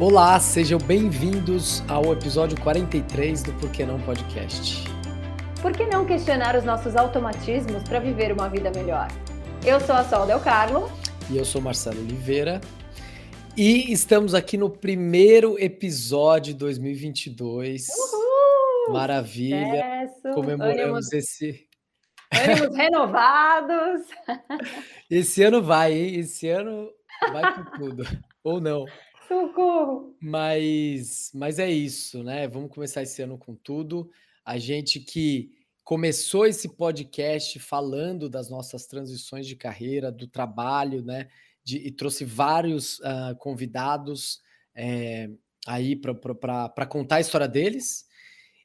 [0.00, 4.82] Olá, sejam bem-vindos ao episódio 43 do Por que Não Podcast.
[5.60, 9.08] Por que não questionar os nossos automatismos para viver uma vida melhor?
[9.62, 10.90] Eu sou a Sol Del Carlo.
[11.28, 12.62] E eu sou Marcelo Oliveira.
[13.54, 17.86] E estamos aqui no primeiro episódio de 2022.
[17.88, 18.94] Uhul!
[18.94, 20.08] Maravilha!
[20.08, 20.34] Sucesso.
[20.34, 21.68] Comemoramos ânimos, esse.
[22.32, 24.00] Ânimos renovados.
[25.10, 26.20] Esse ano vai, hein?
[26.20, 26.88] Esse ano
[27.30, 28.04] vai com tudo.
[28.42, 28.86] Ou não.
[29.30, 30.16] Socorro!
[30.20, 32.48] Mas, mas é isso, né?
[32.48, 34.10] Vamos começar esse ano com tudo.
[34.44, 35.52] A gente que
[35.84, 41.28] começou esse podcast falando das nossas transições de carreira, do trabalho, né?
[41.62, 44.40] De, e trouxe vários uh, convidados
[44.74, 45.30] é,
[45.64, 48.08] aí para contar a história deles.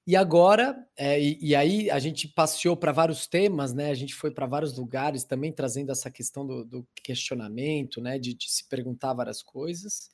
[0.08, 3.92] E agora, é, e, e, aí a gente passeou para vários temas, né?
[3.92, 8.18] A gente foi para vários lugares também trazendo essa questão do, do questionamento, né?
[8.18, 10.10] De, de, se perguntar várias coisas.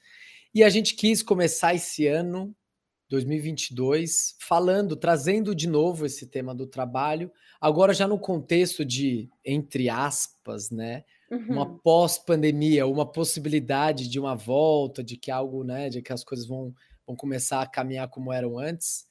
[0.54, 2.54] E a gente quis começar esse ano,
[3.10, 9.90] 2022, falando, trazendo de novo esse tema do trabalho, agora já no contexto de, entre
[9.90, 11.04] aspas, né?
[11.30, 11.48] Uhum.
[11.52, 15.90] Uma pós-pandemia, uma possibilidade de uma volta, de que algo, né?
[15.90, 16.74] De que as coisas vão,
[17.08, 19.06] vão começar a caminhar como eram antes.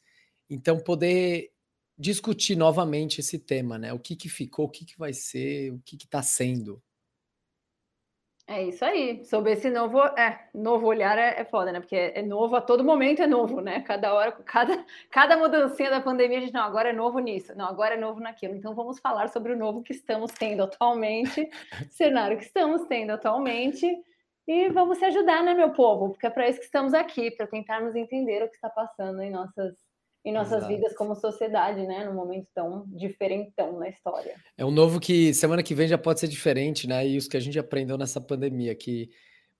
[0.48, 1.50] Então, poder
[1.98, 3.92] discutir novamente esse tema, né?
[3.92, 6.82] O que, que ficou, o que, que vai ser, o que está sendo.
[8.50, 9.24] É isso aí.
[9.24, 11.78] Sobre esse novo, é, novo olhar é, é foda, né?
[11.78, 13.80] Porque é novo a todo momento é novo, né?
[13.82, 17.66] Cada hora, cada, cada mudancinha da pandemia, a gente não, agora é novo nisso, não,
[17.66, 18.56] agora é novo naquilo.
[18.56, 21.48] Então vamos falar sobre o novo que estamos tendo atualmente,
[21.90, 23.86] cenário que estamos tendo atualmente.
[24.48, 26.10] E vamos se ajudar, né, meu povo?
[26.10, 29.30] Porque é para isso que estamos aqui, para tentarmos entender o que está passando em
[29.30, 29.76] nossas
[30.24, 30.68] em nossas Exato.
[30.68, 32.04] vidas como sociedade, né?
[32.04, 34.34] Num momento tão diferentão na história.
[34.56, 37.06] É um novo que semana que vem já pode ser diferente, né?
[37.06, 39.10] E isso que a gente aprendeu nessa pandemia, que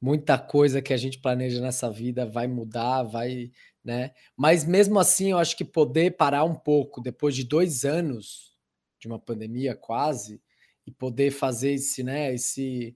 [0.01, 3.51] muita coisa que a gente planeja nessa vida vai mudar, vai,
[3.83, 4.13] né?
[4.37, 8.55] Mas mesmo assim, eu acho que poder parar um pouco depois de dois anos
[8.99, 10.43] de uma pandemia quase
[10.87, 12.35] e poder fazer esse, né?
[12.35, 12.95] Esse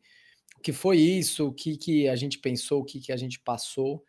[0.59, 3.41] o que foi isso, o que, que a gente pensou, o que, que a gente
[3.41, 4.05] passou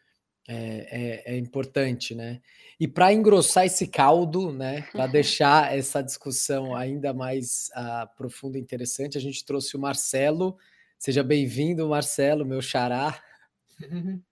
[0.48, 2.42] é, é, é importante, né?
[2.80, 8.62] E para engrossar esse caldo, né, para deixar essa discussão ainda mais uh, profunda e
[8.62, 10.58] interessante, a gente trouxe o Marcelo.
[11.00, 13.20] Seja bem-vindo, Marcelo, meu xará.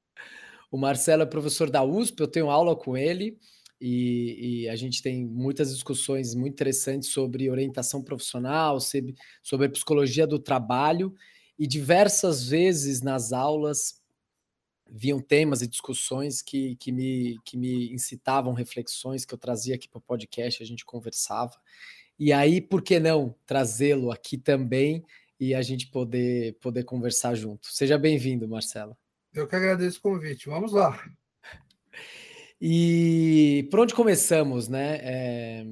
[0.72, 3.38] o Marcelo é professor da USP, eu tenho aula com ele
[3.80, 10.26] e, e, a gente tem muitas discussões muito interessantes sobre orientação profissional, sobre, sobre psicologia
[10.26, 11.14] do trabalho
[11.60, 14.02] e diversas vezes nas aulas
[14.96, 19.90] viam temas e discussões que, que, me, que me incitavam reflexões que eu trazia aqui
[19.90, 21.56] para o podcast, a gente conversava.
[22.20, 25.04] E aí, por que não trazê-lo aqui também
[25.40, 27.74] e a gente poder, poder conversar junto?
[27.74, 28.96] Seja bem-vindo, Marcelo.
[29.34, 30.48] Eu que agradeço o convite.
[30.48, 31.04] Vamos lá.
[32.62, 35.00] E por onde começamos, né?
[35.02, 35.66] É...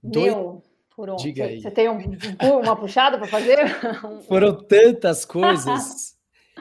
[0.00, 0.62] Meu,
[0.94, 1.24] por onde?
[1.24, 1.60] Diga aí.
[1.60, 1.98] Você tem um,
[2.62, 3.58] uma puxada para fazer?
[4.28, 6.11] Foram tantas coisas.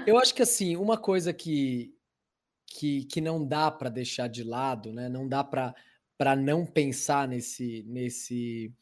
[0.06, 1.94] Eu acho que assim, uma coisa que,
[2.66, 5.07] que, que não dá para deixar de lado, né?
[5.07, 5.75] Não dá para
[6.35, 8.73] não pensar nesse, nesse,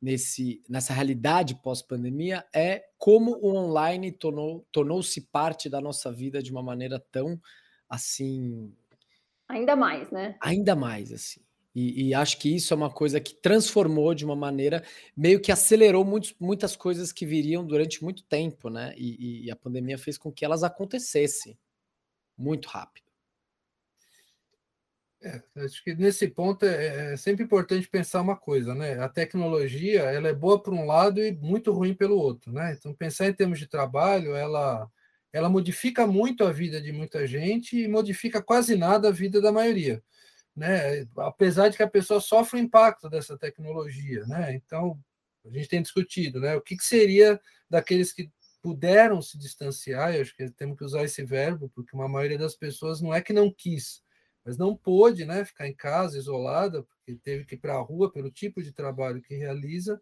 [0.00, 6.50] nesse, nessa realidade pós-pandemia é como o online tornou, tornou-se parte da nossa vida de
[6.50, 7.40] uma maneira tão
[7.88, 8.72] assim.
[9.48, 10.36] Ainda mais, né?
[10.40, 11.40] Ainda mais, assim.
[11.74, 14.82] E, e, acho que isso é uma coisa que transformou de uma maneira,
[15.16, 18.94] meio que acelerou muitos, muitas coisas que viriam durante muito tempo, né?
[18.96, 21.58] E, e, a pandemia fez com que elas acontecessem
[22.36, 23.06] muito rápido.
[25.20, 28.98] É, acho que nesse ponto é, é, sempre importante pensar uma coisa, né?
[29.00, 32.74] A tecnologia ela é boa por um lado e muito ruim pelo outro, né?
[32.78, 34.88] Então pensar em termos de trabalho, ela
[35.32, 39.52] ela modifica muito a vida de muita gente e modifica quase nada a vida da
[39.52, 40.02] maioria
[40.58, 41.06] né?
[41.16, 44.54] Apesar de que a pessoa sofre o impacto dessa tecnologia, né?
[44.54, 44.98] Então
[45.46, 46.56] a gente tem discutido, né?
[46.56, 47.40] O que, que seria
[47.70, 50.14] daqueles que puderam se distanciar?
[50.14, 53.22] Eu acho que temos que usar esse verbo, porque uma maioria das pessoas não é
[53.22, 54.02] que não quis,
[54.44, 55.44] mas não pôde, né?
[55.44, 59.22] Ficar em casa isolada, porque teve que ir para a rua pelo tipo de trabalho
[59.22, 60.00] que realiza.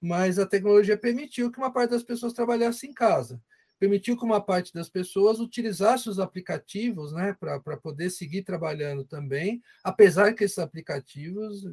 [0.00, 3.40] Mas a tecnologia permitiu que uma parte das pessoas trabalhasse em casa
[3.80, 9.62] permitiu que uma parte das pessoas utilizasse os aplicativos né, para poder seguir trabalhando também,
[9.82, 11.64] apesar que esses aplicativos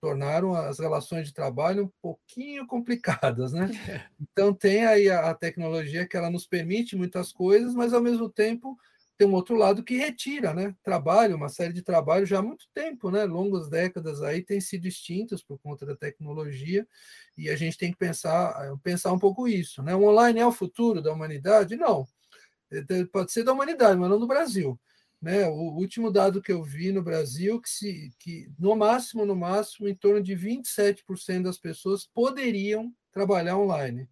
[0.00, 3.68] tornaram as relações de trabalho um pouquinho complicadas, né?
[4.20, 8.28] Então tem aí a, a tecnologia que ela nos permite muitas coisas, mas ao mesmo
[8.28, 8.76] tempo
[9.18, 10.76] tem um outro lado que retira, né?
[10.80, 13.24] Trabalho, uma série de trabalho já há muito tempo, né?
[13.24, 16.86] Longas décadas aí têm sido extintos por conta da tecnologia
[17.36, 19.92] e a gente tem que pensar, pensar um pouco isso, né?
[19.94, 21.76] O online é o futuro da humanidade?
[21.76, 22.06] Não.
[22.70, 24.78] É, pode ser da humanidade, mas não do Brasil.
[25.20, 25.48] Né?
[25.48, 29.88] O último dado que eu vi no Brasil que se que no máximo no máximo
[29.88, 34.08] em torno de 27% das pessoas poderiam trabalhar online.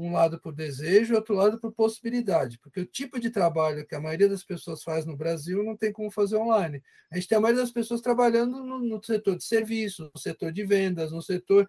[0.00, 4.00] Um lado por desejo, outro lado por possibilidade, porque o tipo de trabalho que a
[4.00, 6.82] maioria das pessoas faz no Brasil não tem como fazer online.
[7.10, 10.52] A gente tem a maioria das pessoas trabalhando no, no setor de serviços, no setor
[10.52, 11.68] de vendas, no setor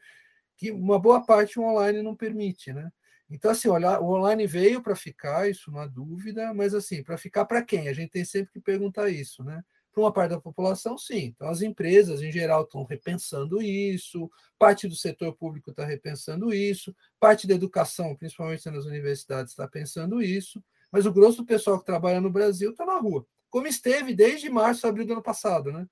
[0.56, 2.92] que uma boa parte o online não permite, né?
[3.30, 7.46] Então, assim, o online veio para ficar, isso não há dúvida, mas assim, para ficar
[7.46, 7.88] para quem?
[7.88, 9.64] A gente tem sempre que perguntar isso, né?
[9.92, 11.34] Para uma parte da população, sim.
[11.36, 16.96] Então, as empresas, em geral, estão repensando isso, parte do setor público está repensando isso,
[17.20, 21.86] parte da educação, principalmente nas universidades, está pensando isso, mas o grosso do pessoal que
[21.86, 25.88] trabalha no Brasil está na rua, como esteve desde março, abril do ano passado, né?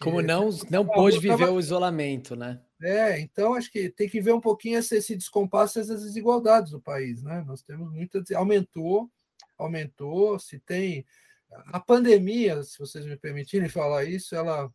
[0.00, 2.60] Como é, não, não pôde viver o isolamento, né?
[2.80, 6.80] É, então acho que tem que ver um pouquinho esse, esse descompasso, essas desigualdades do
[6.80, 7.44] país, né?
[7.46, 8.22] Nós temos muita.
[8.34, 9.10] Aumentou,
[9.56, 11.06] aumentou, se tem.
[11.66, 14.72] A pandemia, se vocês me permitirem falar isso, ela,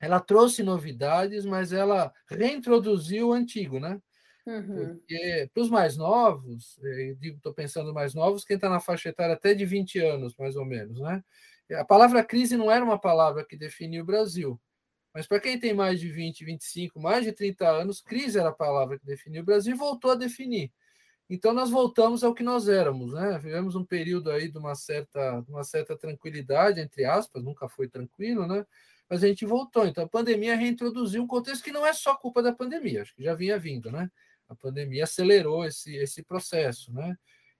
[0.00, 4.00] ela trouxe novidades, mas ela reintroduziu o antigo, né?
[4.46, 4.96] Uhum.
[4.96, 6.78] Porque para os mais novos,
[7.20, 10.64] estou pensando mais novos, quem está na faixa etária até de 20 anos, mais ou
[10.64, 11.22] menos, né?
[11.72, 14.58] A palavra crise não era uma palavra que definia o Brasil.
[15.12, 18.54] Mas para quem tem mais de 20, 25, mais de 30 anos, crise era a
[18.54, 20.72] palavra que definia o Brasil e voltou a definir.
[21.28, 23.38] Então nós voltamos ao que nós éramos, né?
[23.38, 28.46] Vivemos um período aí de uma certa, uma certa tranquilidade, entre aspas, nunca foi tranquilo,
[28.46, 28.64] né?
[29.08, 29.86] Mas a gente voltou.
[29.86, 33.22] Então a pandemia reintroduziu um contexto que não é só culpa da pandemia, acho que
[33.22, 34.10] já vinha vindo, né?
[34.48, 37.16] A pandemia acelerou esse, esse processo, né?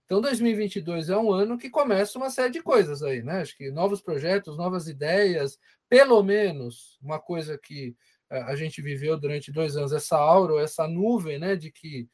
[0.09, 3.41] Então, 2022 é um ano que começa uma série de coisas aí, né?
[3.41, 7.95] Acho que novos projetos, novas ideias, pelo menos uma coisa que
[8.31, 12.09] eh, a gente viveu durante dois anos, essa aura, essa nuvem, né, de que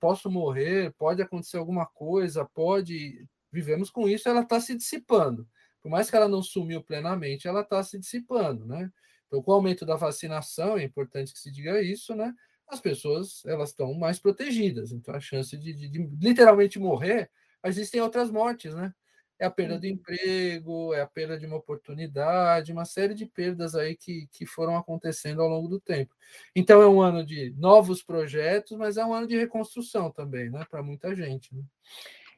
[0.00, 3.26] posso morrer, pode acontecer alguma coisa, pode.
[3.52, 5.48] Vivemos com isso, ela está se dissipando.
[5.80, 8.90] Por mais que ela não sumiu plenamente, ela está se dissipando, né?
[9.26, 12.32] Então, com o aumento da vacinação, é importante que se diga isso, né?
[12.68, 14.92] as pessoas elas estão mais protegidas.
[14.92, 17.30] Então, a chance de, de, de, literalmente morrer,
[17.64, 18.92] existem outras mortes, né?
[19.38, 23.74] É a perda do emprego, é a perda de uma oportunidade, uma série de perdas
[23.74, 26.14] aí que, que foram acontecendo ao longo do tempo.
[26.54, 30.64] Então, é um ano de novos projetos, mas é um ano de reconstrução também, né?
[30.70, 31.54] Para muita gente.
[31.54, 31.62] Né?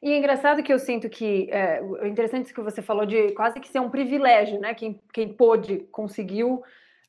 [0.01, 3.69] E é engraçado que eu sinto que é, interessante que você falou de quase que
[3.69, 4.73] ser um privilégio, né?
[4.73, 6.63] Quem, quem pôde, conseguiu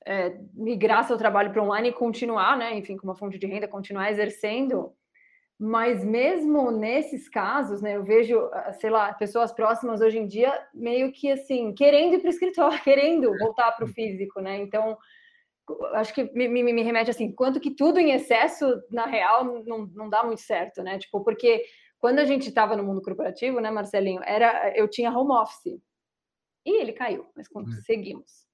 [0.04, 3.68] é, migrar seu trabalho para online e continuar, né, enfim, com uma fonte de renda,
[3.68, 4.92] continuar exercendo.
[5.62, 10.50] Mas mesmo nesses casos, né, eu vejo, ah, sei lá, pessoas próximas hoje em dia
[10.72, 14.56] meio que assim, querendo ir para o escritório, querendo voltar para o físico, né?
[14.56, 14.96] Então,
[15.92, 19.86] acho que me, me, me, remete assim, quanto que tudo em excesso, na real, não,
[19.88, 20.98] não dá muito certo, né?
[20.98, 21.62] Tipo, porque
[21.98, 25.78] quando a gente estava no mundo corporativo, né, Marcelinho, era, eu tinha home office.
[26.64, 28.46] E ele caiu, mas conseguimos.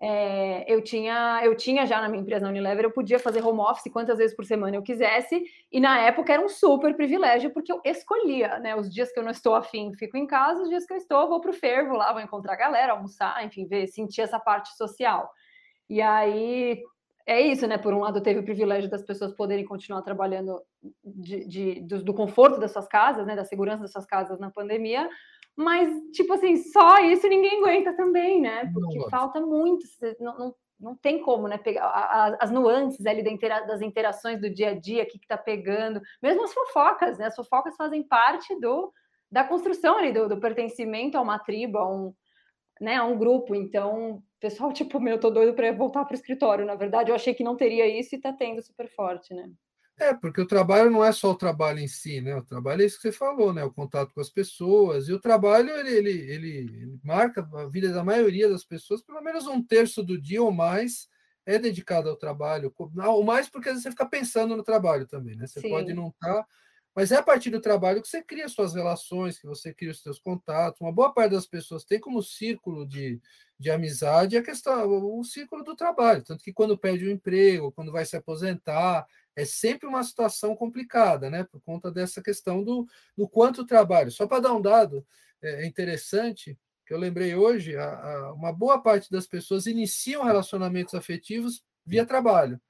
[0.00, 3.60] É, eu tinha eu tinha já na minha empresa na Unilever, eu podia fazer home
[3.60, 5.42] office quantas vezes por semana eu quisesse,
[5.72, 8.76] e na época era um super privilégio, porque eu escolhia, né?
[8.76, 11.28] Os dias que eu não estou afim, fico em casa, os dias que eu estou,
[11.28, 14.76] vou para o fervo lá, vou encontrar a galera, almoçar, enfim, ver, sentir essa parte
[14.76, 15.30] social.
[15.88, 16.82] E aí
[17.26, 17.76] é isso, né?
[17.76, 20.62] Por um lado, teve o privilégio das pessoas poderem continuar trabalhando
[21.04, 23.36] de, de do, do, conforto das suas casas, né?
[23.36, 25.08] Da segurança das suas casas na pandemia,
[25.58, 28.70] mas, tipo assim, só isso ninguém aguenta também, né?
[28.72, 29.84] Porque não, falta muito,
[30.20, 31.58] não, não, não tem como, né?
[31.58, 33.24] Pegar as nuances ali
[33.66, 37.26] das interações do dia a dia, o que, está pegando, mesmo as fofocas, né?
[37.26, 38.92] As fofocas fazem parte do,
[39.28, 42.14] da construção ali, do, do pertencimento a uma tribo, a um,
[42.80, 43.52] né, a um grupo.
[43.52, 46.64] Então, pessoal, tipo, meu, eu tô doido para voltar para o escritório.
[46.64, 49.50] Na verdade, eu achei que não teria isso e está tendo super forte, né?
[49.98, 52.36] É, porque o trabalho não é só o trabalho em si, né?
[52.36, 53.64] O trabalho é isso que você falou, né?
[53.64, 55.08] O contato com as pessoas.
[55.08, 59.20] E o trabalho, ele, ele, ele, ele marca a vida da maioria das pessoas, pelo
[59.20, 61.08] menos um terço do dia ou mais
[61.44, 62.72] é dedicado ao trabalho.
[62.78, 65.46] O mais porque às vezes você fica pensando no trabalho também, né?
[65.46, 65.70] Você Sim.
[65.70, 66.42] pode não estar.
[66.42, 66.46] Tá,
[66.94, 70.02] mas é a partir do trabalho que você cria suas relações, que você cria os
[70.02, 70.80] seus contatos.
[70.80, 73.20] Uma boa parte das pessoas tem como círculo de,
[73.58, 74.86] de amizade a questão,
[75.16, 76.24] o círculo do trabalho.
[76.24, 79.06] Tanto que quando perde o um emprego, quando vai se aposentar,
[79.38, 81.44] é sempre uma situação complicada, né?
[81.44, 82.84] Por conta dessa questão do,
[83.16, 84.10] do quanto trabalho.
[84.10, 85.06] Só para dar um dado
[85.40, 90.24] é, é, interessante, que eu lembrei hoje, a, a, uma boa parte das pessoas iniciam
[90.24, 92.60] relacionamentos afetivos via trabalho.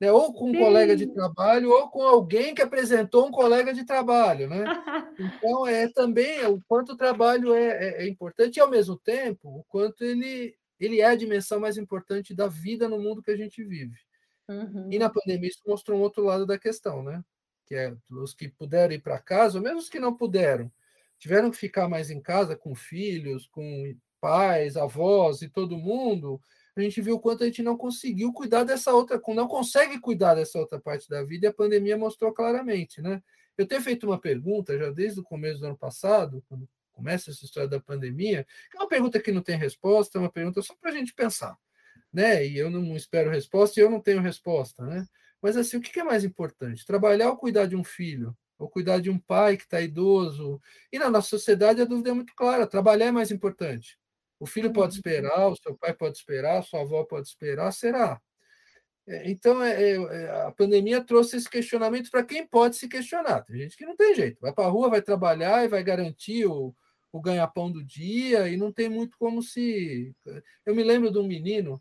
[0.00, 0.10] Né?
[0.10, 0.58] Ou com um Sim.
[0.58, 4.48] colega de trabalho, ou com alguém que apresentou um colega de trabalho.
[4.48, 4.64] Né?
[5.18, 9.48] Então, é também o quanto o trabalho é, é, é importante e, ao mesmo tempo,
[9.48, 13.36] o quanto ele, ele é a dimensão mais importante da vida no mundo que a
[13.36, 13.96] gente vive.
[14.48, 14.88] Uhum.
[14.92, 17.24] E na pandemia isso mostrou um outro lado da questão, né?
[17.66, 20.70] Que é os que puderam ir para casa, ou mesmo os que não puderam,
[21.18, 26.40] tiveram que ficar mais em casa com filhos, com pais, avós e todo mundo,
[26.76, 30.34] a gente viu o quanto a gente não conseguiu cuidar dessa outra, não consegue cuidar
[30.34, 33.22] dessa outra parte da vida, e a pandemia mostrou claramente, né?
[33.56, 37.44] Eu tenho feito uma pergunta já desde o começo do ano passado, quando começa essa
[37.44, 40.74] história da pandemia, que é uma pergunta que não tem resposta, é uma pergunta só
[40.74, 41.56] para a gente pensar,
[42.16, 42.46] né?
[42.46, 45.06] E eu não espero resposta e eu não tenho resposta, né?
[45.42, 46.86] Mas assim, o que é mais importante?
[46.86, 48.34] Trabalhar ou cuidar de um filho?
[48.58, 50.58] Ou cuidar de um pai que está idoso?
[50.90, 53.98] E na nossa sociedade a dúvida é muito clara: trabalhar é mais importante.
[54.40, 54.96] O filho pode uhum.
[54.96, 58.18] esperar, o seu pai pode esperar, a sua avó pode esperar, será?
[59.06, 63.42] É, então, é, é, é, a pandemia trouxe esse questionamento para quem pode se questionar.
[63.42, 66.46] Tem gente que não tem jeito, vai para a rua, vai trabalhar e vai garantir
[66.46, 66.74] o,
[67.12, 70.14] o ganha-pão do dia, e não tem muito como se.
[70.64, 71.80] Eu me lembro de um menino,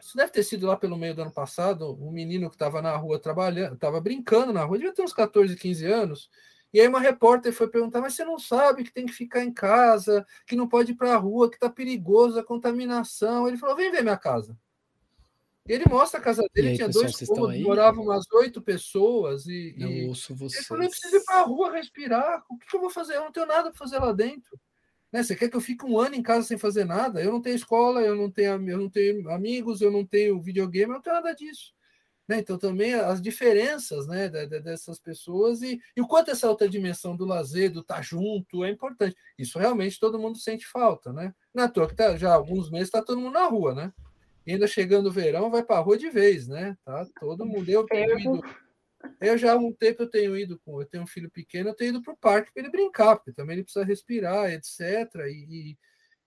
[0.00, 2.96] isso deve ter sido lá pelo meio do ano passado, um menino que estava na
[2.96, 6.30] rua trabalhando, estava brincando na rua, devia ter uns 14, 15 anos,
[6.72, 9.52] e aí uma repórter foi perguntar, mas você não sabe que tem que ficar em
[9.52, 13.48] casa, que não pode ir para a rua, que está perigoso a contaminação.
[13.48, 14.56] Ele falou, vem ver minha casa.
[15.66, 19.46] Ele mostra a casa dele, aí, tinha pessoal, dois cômodos, moravam umas oito pessoas.
[19.46, 20.08] E, eu e...
[20.08, 20.60] ouço vocês.
[20.60, 22.44] Ele falou, eu preciso ir para a rua respirar.
[22.48, 23.16] O que, que, eu vou fazer?
[23.16, 24.58] Eu não tenho nada para fazer lá dentro.
[25.12, 25.22] Né?
[25.22, 27.22] Você quer que eu fique um ano em casa sem fazer nada?
[27.22, 30.90] Eu não tenho escola, eu não tenho, eu não tenho amigos, eu não tenho videogame,
[30.90, 31.72] eu não tenho nada disso.
[32.28, 32.38] Né?
[32.38, 37.24] Então, também as diferenças né, dessas pessoas e, e o quanto essa outra dimensão do
[37.24, 39.16] lazer, do estar tá junto, é importante.
[39.36, 41.12] Isso realmente todo mundo sente falta.
[41.12, 41.34] Né?
[41.52, 43.92] Na toa que tá, já há alguns meses está todo mundo na rua, né?
[44.46, 46.76] E ainda chegando o verão, vai para a rua de vez, né?
[46.84, 47.68] Tá todo mundo.
[47.68, 48.40] Eu tenho ido.
[49.20, 50.80] Eu já há um tempo eu tenho ido com.
[50.80, 53.32] Eu tenho um filho pequeno, eu tenho ido para o parque para ele brincar, porque
[53.32, 54.80] também ele precisa respirar, etc.
[55.26, 55.76] E,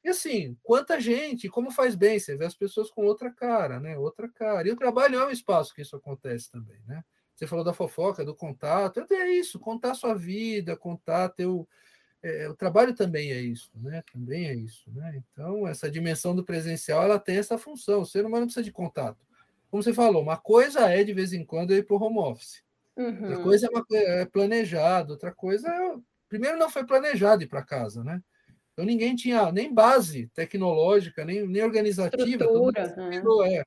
[0.03, 3.97] e assim, quanta gente, como faz bem, você vê as pessoas com outra cara, né?
[3.97, 4.67] Outra cara.
[4.67, 7.03] E o trabalho é um espaço que isso acontece também, né?
[7.35, 11.67] Você falou da fofoca, do contato, é isso, contar sua vida, contar teu.
[12.21, 14.03] É, o trabalho também é isso, né?
[14.11, 15.21] Também é isso, né?
[15.31, 18.01] Então, essa dimensão do presencial, ela tem essa função.
[18.01, 19.25] O ser humano precisa de contato.
[19.73, 22.61] Como você falou, uma coisa é, de vez em quando, ir para o home office.
[22.95, 23.23] Uhum.
[23.23, 25.95] Outra coisa é, uma, é planejado, outra coisa é...
[26.29, 28.21] Primeiro, não foi planejado ir para casa, né?
[28.71, 32.23] Então ninguém tinha nem base tecnológica, nem, nem organizativa.
[32.23, 33.23] Estrutura, né?
[33.51, 33.63] é.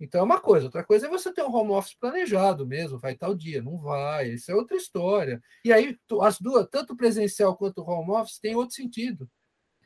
[0.00, 0.66] Então é uma coisa.
[0.66, 4.30] Outra coisa é você ter um home office planejado mesmo, vai tal dia, não vai,
[4.30, 5.40] isso é outra história.
[5.64, 9.30] E aí as duas, tanto presencial quanto home office, tem outro sentido.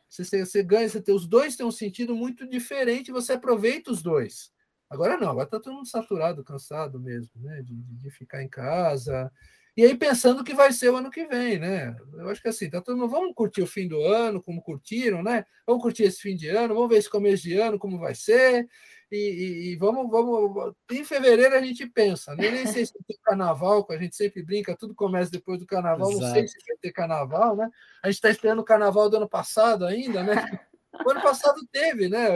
[0.08, 4.02] Você, você ganha, você tem, os dois têm um sentido muito diferente, você aproveita os
[4.02, 4.50] dois.
[4.90, 7.62] Agora não, agora está todo mundo saturado, cansado mesmo, né?
[7.62, 9.32] De, de ficar em casa,
[9.76, 11.96] e aí pensando que vai ser o ano que vem, né?
[12.14, 15.22] Eu acho que assim, tá todo mundo, vamos curtir o fim do ano, como curtiram,
[15.22, 15.44] né?
[15.66, 18.68] Vamos curtir esse fim de ano, vamos ver esse começo de ano, como vai ser,
[19.10, 20.74] e, e, e vamos, vamos.
[20.90, 22.50] Em fevereiro a gente pensa, né?
[22.50, 26.10] nem sei se tem carnaval, que a gente sempre brinca, tudo começa depois do carnaval,
[26.10, 26.26] Exato.
[26.26, 27.70] não sei se vai ter carnaval, né?
[28.02, 30.34] A gente está esperando o carnaval do ano passado ainda, né?
[30.92, 32.28] O ano passado teve, né?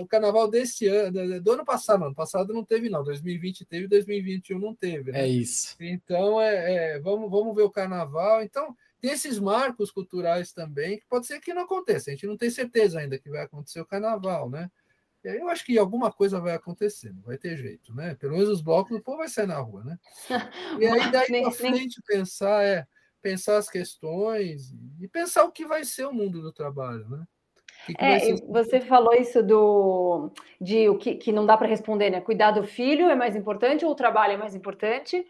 [0.00, 3.02] O carnaval desse ano, do ano passado, ano passado não teve, não.
[3.02, 5.12] 2020 teve, 2021 não teve.
[5.12, 5.22] Né?
[5.22, 5.76] É isso.
[5.80, 8.42] Então, é, é, vamos, vamos ver o carnaval.
[8.42, 12.10] Então, tem esses marcos culturais também, que pode ser que não aconteça.
[12.10, 14.70] A gente não tem certeza ainda que vai acontecer o carnaval, né?
[15.22, 18.14] Eu acho que alguma coisa vai acontecer, não vai ter jeito, né?
[18.14, 19.98] Pelo menos os blocos do povo vai sair na rua, né?
[20.78, 22.86] E aí, daí para frente, pensar, é,
[23.20, 27.26] pensar as questões e pensar o que vai ser o mundo do trabalho, né?
[27.86, 32.10] Que que é, você falou isso do de o que, que não dá para responder,
[32.10, 32.20] né?
[32.20, 35.24] Cuidar do filho é mais importante ou o trabalho é mais importante?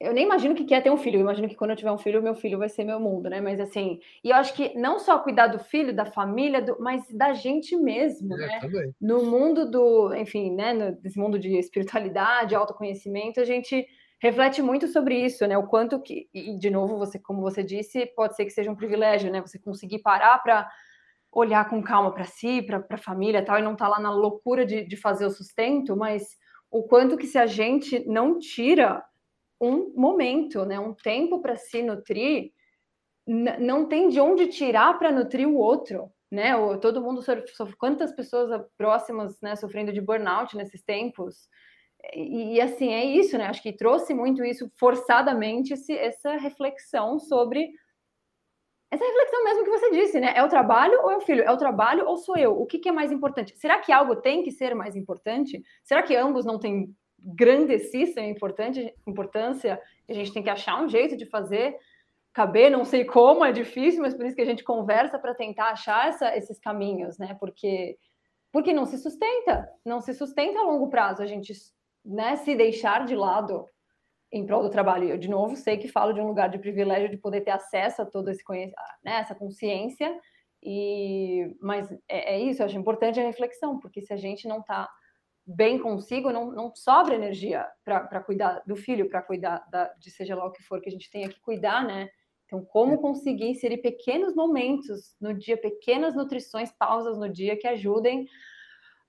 [0.00, 1.16] Eu nem imagino que é ter um filho.
[1.16, 3.38] Eu imagino que quando eu tiver um filho, meu filho vai ser meu mundo, né?
[3.38, 7.04] Mas assim, e eu acho que não só cuidar do filho, da família, do, mas
[7.10, 8.58] da gente mesmo, é, né?
[8.60, 8.94] Também.
[8.98, 10.96] No mundo do, enfim, né?
[11.04, 13.86] Nesse mundo de espiritualidade, autoconhecimento, a gente
[14.18, 15.58] reflete muito sobre isso, né?
[15.58, 18.76] O quanto que, e de novo, você, como você disse, pode ser que seja um
[18.76, 19.42] privilégio, né?
[19.42, 20.66] Você conseguir parar para
[21.32, 24.10] olhar com calma para si, para a família tal, e não estar tá lá na
[24.10, 26.36] loucura de, de fazer o sustento, mas
[26.70, 29.04] o quanto que se a gente não tira
[29.60, 32.52] um momento, né, um tempo para se nutrir,
[33.26, 36.52] não tem de onde tirar para nutrir o outro, né?
[36.78, 41.48] todo mundo sofre, quantas pessoas próximas, né, sofrendo de burnout nesses tempos.
[42.14, 43.44] E, e, assim, é isso, né?
[43.44, 47.68] Acho que trouxe muito isso forçadamente esse, essa reflexão sobre
[48.90, 50.32] essa reflexão mesmo que você disse, né?
[50.34, 51.42] É o trabalho ou é o filho?
[51.42, 52.60] É o trabalho ou sou eu?
[52.60, 53.56] O que, que é mais importante?
[53.56, 55.62] Será que algo tem que ser mais importante?
[55.84, 58.26] Será que ambos não têm grandessíssima
[59.06, 59.80] importância?
[60.08, 61.76] A gente tem que achar um jeito de fazer
[62.32, 65.70] caber, não sei como, é difícil, mas por isso que a gente conversa para tentar
[65.70, 67.36] achar essa, esses caminhos, né?
[67.38, 67.96] Porque
[68.52, 71.52] porque não se sustenta, não se sustenta a longo prazo a gente,
[72.04, 73.64] né, se deixar de lado
[74.32, 75.08] em prol do trabalho.
[75.08, 78.02] Eu, de novo, sei que falo de um lugar de privilégio de poder ter acesso
[78.02, 80.14] a todo esse conhecimento, né, essa consciência,
[80.62, 84.60] E, mas é, é isso, eu acho importante a reflexão, porque se a gente não
[84.60, 84.88] está
[85.46, 90.36] bem consigo, não, não sobra energia para cuidar do filho, para cuidar da, de seja
[90.36, 92.08] lá o que for que a gente tenha que cuidar, né?
[92.44, 98.26] Então, como conseguir inserir pequenos momentos no dia, pequenas nutrições, pausas no dia que ajudem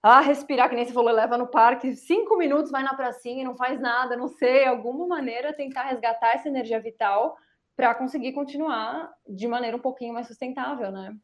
[0.02, 3.46] a respirar, que nem você falou, leva no parque, cinco minutos, vai na pracinha e
[3.46, 7.38] não faz nada, não sei, alguma maneira tentar resgatar essa energia vital
[7.76, 11.16] para conseguir continuar de maneira um pouquinho mais sustentável, né?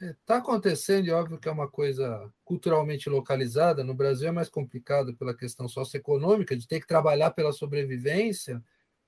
[0.00, 3.84] Está é, acontecendo, e óbvio que é uma coisa culturalmente localizada.
[3.84, 8.60] No Brasil é mais complicado pela questão socioeconômica, de ter que trabalhar pela sobrevivência,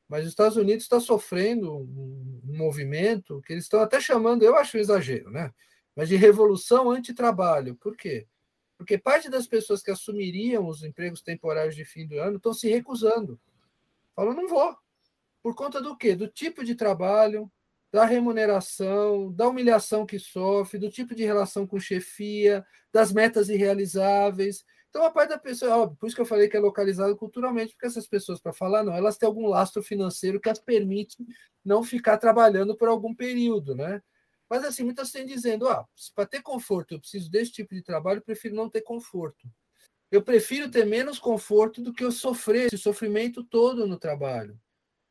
[0.08, 4.56] mas os Estados Unidos está sofrendo um, um movimento que eles estão até chamando, eu
[4.56, 5.52] acho um exagero, né?
[5.96, 7.74] mas de revolução anti-trabalho.
[7.74, 8.26] Por quê?
[8.76, 12.68] Porque parte das pessoas que assumiriam os empregos temporários de fim do ano estão se
[12.68, 13.40] recusando.
[14.14, 14.76] Falam, não vou.
[15.42, 16.14] Por conta do quê?
[16.14, 17.50] Do tipo de trabalho,
[17.92, 24.64] da remuneração, da humilhação que sofre, do tipo de relação com chefia, das metas irrealizáveis.
[24.90, 27.72] Então, a parte da pessoa, óbvio, por isso que eu falei que é localizado culturalmente,
[27.72, 31.16] porque essas pessoas, para falar, não, elas têm algum lastro financeiro que as permite
[31.64, 34.02] não ficar trabalhando por algum período, né?
[34.48, 38.18] Mas assim, muitas têm dizendo, ah, para ter conforto, eu preciso desse tipo de trabalho,
[38.18, 39.48] eu prefiro não ter conforto.
[40.10, 44.58] Eu prefiro ter menos conforto do que eu sofrer esse sofrimento todo no trabalho.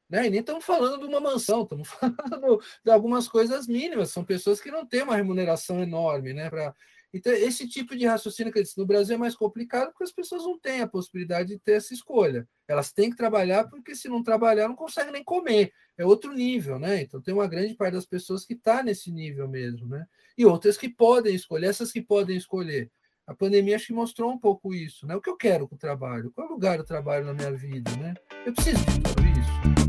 [0.09, 0.27] Né?
[0.27, 4.11] E nem estamos falando de uma mansão, estamos falando de algumas coisas mínimas.
[4.11, 6.33] São pessoas que não têm uma remuneração enorme.
[6.33, 6.49] Né?
[6.49, 6.73] Pra...
[7.15, 10.59] Então, esse tipo de raciocínio que no Brasil é mais complicado porque as pessoas não
[10.59, 12.45] têm a possibilidade de ter essa escolha.
[12.67, 16.77] Elas têm que trabalhar porque, se não trabalhar, não conseguem nem comer é outro nível,
[16.77, 17.01] né?
[17.01, 20.05] Então tem uma grande parte das pessoas que está nesse nível mesmo, né?
[20.37, 22.91] E outras que podem escolher, essas que podem escolher.
[23.25, 25.15] A pandemia acho que mostrou um pouco isso, né?
[25.15, 26.31] O que eu quero com o trabalho?
[26.31, 28.13] Qual é o lugar do trabalho na minha vida, né?
[28.45, 29.85] Eu preciso de tudo isso.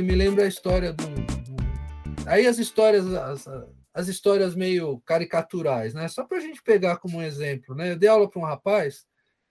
[0.00, 2.26] Eu me lembro a história do, do...
[2.26, 3.46] aí as histórias as,
[3.92, 6.08] as histórias meio caricaturais, né?
[6.08, 7.92] Só para a gente pegar como um exemplo, né?
[7.92, 9.06] Eu dei aula para um rapaz,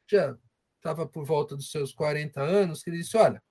[0.09, 0.35] já
[0.77, 3.43] estava por volta dos seus 40 anos, que ele disse: Olha,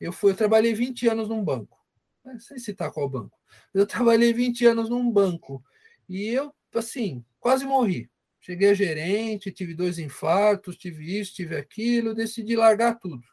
[0.00, 1.84] eu fui, eu trabalhei 20 anos num banco,
[2.24, 2.38] né?
[2.38, 3.36] sem citar qual banco.
[3.74, 5.60] Eu trabalhei 20 anos num banco
[6.08, 8.08] e eu, assim, quase morri.
[8.40, 13.24] Cheguei a gerente, tive dois infartos, tive isso, tive aquilo, decidi largar tudo.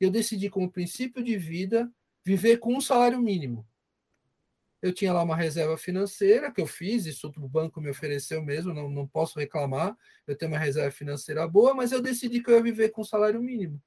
[0.00, 1.88] Eu decidi, como princípio de vida,
[2.26, 3.66] viver com um salário mínimo
[4.82, 8.72] eu tinha lá uma reserva financeira que eu fiz, isso o banco me ofereceu mesmo,
[8.74, 9.96] não, não posso reclamar.
[10.26, 13.42] Eu tenho uma reserva financeira boa, mas eu decidi que eu ia viver com salário
[13.42, 13.82] mínimo.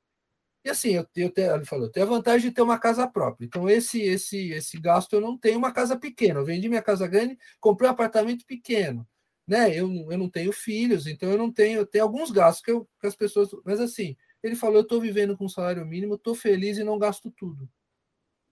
[0.65, 3.45] E assim, eu, eu ele falou, eu tenho a vantagem de ter uma casa própria.
[3.45, 6.39] Então, esse esse esse gasto eu não tenho uma casa pequena.
[6.39, 9.07] Eu vendi minha casa grande, comprei um apartamento pequeno.
[9.47, 9.71] Né?
[9.75, 12.87] Eu, eu não tenho filhos, então eu não tenho, eu tenho alguns gastos que, eu,
[12.99, 13.49] que as pessoas.
[13.65, 17.31] Mas assim, ele falou: eu estou vivendo com salário mínimo, estou feliz e não gasto
[17.31, 17.69] tudo.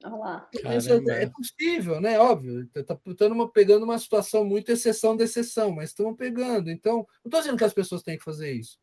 [0.03, 0.47] Olá.
[0.53, 2.19] Isso é, é possível, né?
[2.19, 2.69] Óbvio.
[2.75, 6.69] Está tá pegando uma situação muito exceção de exceção, mas estamos pegando.
[6.69, 8.77] Então, não estou dizendo que as pessoas têm que fazer isso.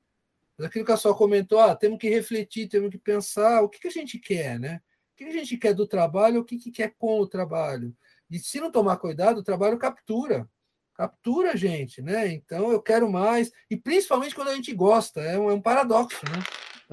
[0.59, 3.79] Mas aquilo que a só comentou, ah, temos que refletir, temos que pensar o que,
[3.79, 4.81] que a gente quer, né?
[5.13, 7.95] O que a gente quer do trabalho, o que, que quer com o trabalho.
[8.31, 10.49] E se não tomar cuidado, o trabalho captura.
[10.95, 12.29] Captura a gente, né?
[12.33, 13.51] Então eu quero mais.
[13.71, 16.43] E principalmente quando a gente gosta, é um, é um paradoxo, né?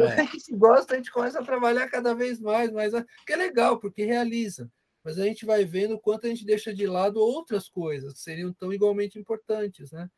[0.03, 0.21] É.
[0.21, 2.93] A gente gosta, a gente começa a trabalhar cada vez mais, mas
[3.25, 4.69] que é legal, porque realiza.
[5.03, 8.19] Mas a gente vai vendo o quanto a gente deixa de lado outras coisas que
[8.19, 10.09] seriam tão igualmente importantes, né?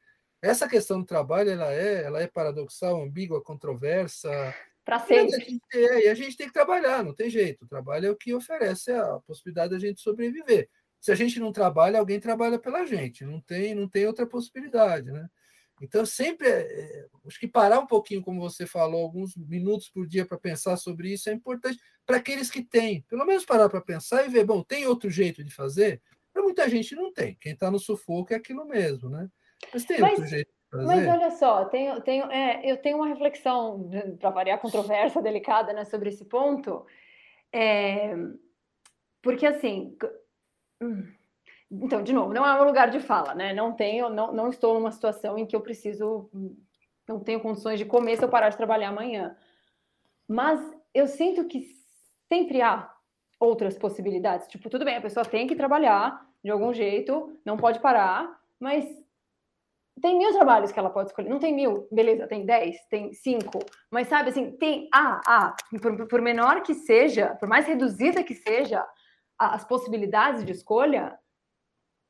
[0.42, 4.30] Essa questão do trabalho, ela é, ela é paradoxal, ambígua, controversa.
[4.84, 5.36] Para sempre.
[5.36, 7.64] A gente, é, e a gente tem que trabalhar, não tem jeito.
[7.64, 10.70] O trabalho é o que oferece a possibilidade da gente sobreviver.
[11.00, 13.24] Se a gente não trabalha, alguém trabalha pela gente.
[13.24, 15.30] Não tem, não tem outra possibilidade, né?
[15.82, 20.26] Então, sempre, é, acho que parar um pouquinho, como você falou, alguns minutos por dia
[20.26, 23.02] para pensar sobre isso é importante para aqueles que têm.
[23.10, 26.02] Pelo menos parar para pensar e ver, bom, tem outro jeito de fazer?
[26.32, 27.36] Para muita gente não tem.
[27.40, 29.30] Quem está no sufoco é aquilo mesmo, né?
[29.74, 30.86] Mas tem mas, outro jeito de fazer.
[30.86, 35.86] Mas olha só, tenho, tenho, é, eu tenho uma reflexão, para variar controversa, delicada, né,
[35.86, 36.86] sobre esse ponto.
[37.52, 38.16] É,
[39.22, 39.96] porque, assim...
[40.82, 41.08] Hum,
[41.82, 43.54] então, de novo, não é um lugar de fala, né?
[43.54, 46.30] Não tenho, não, não estou numa situação em que eu preciso,
[47.08, 49.36] não tenho condições de comer se eu parar de trabalhar amanhã.
[50.28, 50.60] Mas
[50.94, 51.68] eu sinto que
[52.32, 52.92] sempre há
[53.40, 54.48] outras possibilidades.
[54.48, 58.86] Tipo, tudo bem, a pessoa tem que trabalhar de algum jeito, não pode parar, mas
[60.02, 61.30] tem mil trabalhos que ela pode escolher.
[61.30, 63.60] Não tem mil, beleza, tem dez, tem cinco.
[63.90, 68.36] Mas sabe assim, tem ah, ah, por, por menor que seja, por mais reduzida que
[68.36, 68.86] seja
[69.38, 71.18] as possibilidades de escolha,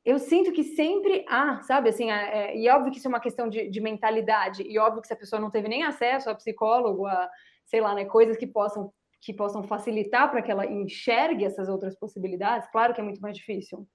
[0.04, 3.48] eu sinto que sempre há, sabe, assim, é, e óbvio que isso é uma questão
[3.48, 7.06] de, de, mentalidade, e óbvio que se a pessoa não teve nem acesso a psicólogo,
[7.06, 7.30] a,
[7.64, 11.98] sei lá, né, coisas que possam, que possam facilitar para que ela enxergue essas outras
[11.98, 13.86] possibilidades, claro que é muito mais difícil.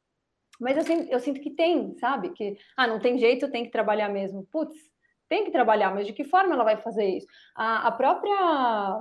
[0.59, 3.71] Mas eu, sinto, eu sinto que tem, sabe, que, ah, não tem jeito, tem que
[3.71, 4.45] trabalhar mesmo.
[4.51, 4.75] Putz,
[5.29, 7.27] tem que trabalhar, mas de que forma ela vai fazer isso?
[7.55, 8.99] A, a própria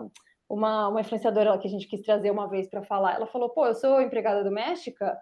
[0.49, 3.67] uma, uma influenciadora que a gente quis trazer uma vez para falar, ela falou: pô,
[3.67, 5.19] eu sou empregada doméstica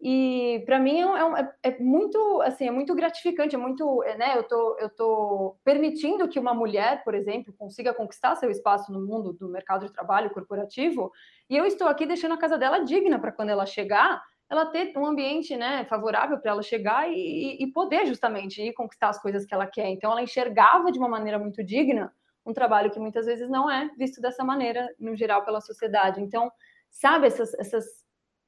[0.00, 4.44] e para mim é, é, é, muito assim é muito gratificante é muito né eu
[4.44, 9.32] tô eu tô permitindo que uma mulher por exemplo consiga conquistar seu espaço no mundo
[9.32, 11.10] do mercado de trabalho corporativo
[11.50, 14.96] e eu estou aqui deixando a casa dela digna para quando ela chegar ela ter
[14.96, 19.44] um ambiente né favorável para ela chegar e, e poder justamente ir conquistar as coisas
[19.44, 19.88] que ela quer.
[19.88, 22.12] Então ela enxergava de uma maneira muito digna
[22.46, 26.22] um trabalho que muitas vezes não é visto dessa maneira no geral pela sociedade.
[26.22, 26.50] Então
[26.90, 27.84] sabe essas essas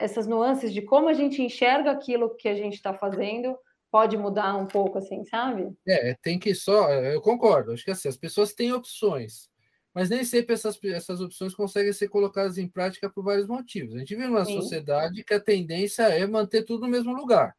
[0.00, 3.56] essas nuances de como a gente enxerga aquilo que a gente está fazendo
[3.90, 5.68] pode mudar um pouco, assim, sabe?
[5.86, 6.90] É, tem que só.
[6.90, 7.72] Eu concordo.
[7.72, 9.50] Acho que assim, as pessoas têm opções,
[9.92, 13.94] mas nem sempre essas, essas opções conseguem ser colocadas em prática por vários motivos.
[13.94, 14.54] A gente vive numa Sim.
[14.54, 17.54] sociedade que a tendência é manter tudo no mesmo lugar.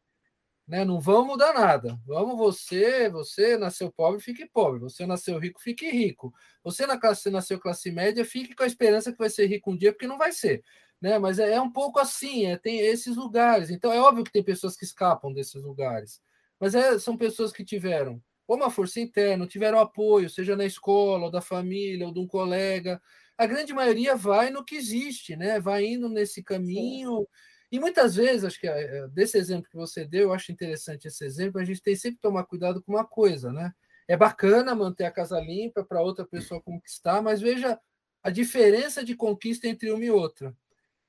[0.66, 0.84] Né?
[0.84, 1.98] Não vão mudar nada.
[2.06, 4.80] Vamos você, você nasceu pobre, fique pobre.
[4.80, 6.32] Você nasceu rico, fique rico.
[6.64, 9.76] Você na classe, nasceu classe média, fique com a esperança que vai ser rico um
[9.76, 10.62] dia, porque não vai ser
[11.02, 11.18] né?
[11.18, 13.70] Mas é, é um pouco assim, é, tem esses lugares.
[13.70, 16.22] Então é óbvio que tem pessoas que escapam desses lugares,
[16.60, 21.24] mas é, são pessoas que tiveram ou uma força interna, tiveram apoio, seja na escola,
[21.24, 23.00] ou da família, ou de um colega.
[23.38, 25.58] A grande maioria vai no que existe, né?
[25.58, 27.20] Vai indo nesse caminho.
[27.20, 27.26] Sim.
[27.72, 31.24] E muitas vezes, acho que é, desse exemplo que você deu, eu acho interessante esse
[31.24, 33.72] exemplo, a gente tem sempre que tomar cuidado com uma coisa, né?
[34.06, 37.80] É bacana manter a casa limpa para outra pessoa conquistar, mas veja
[38.22, 40.54] a diferença de conquista entre uma e outra.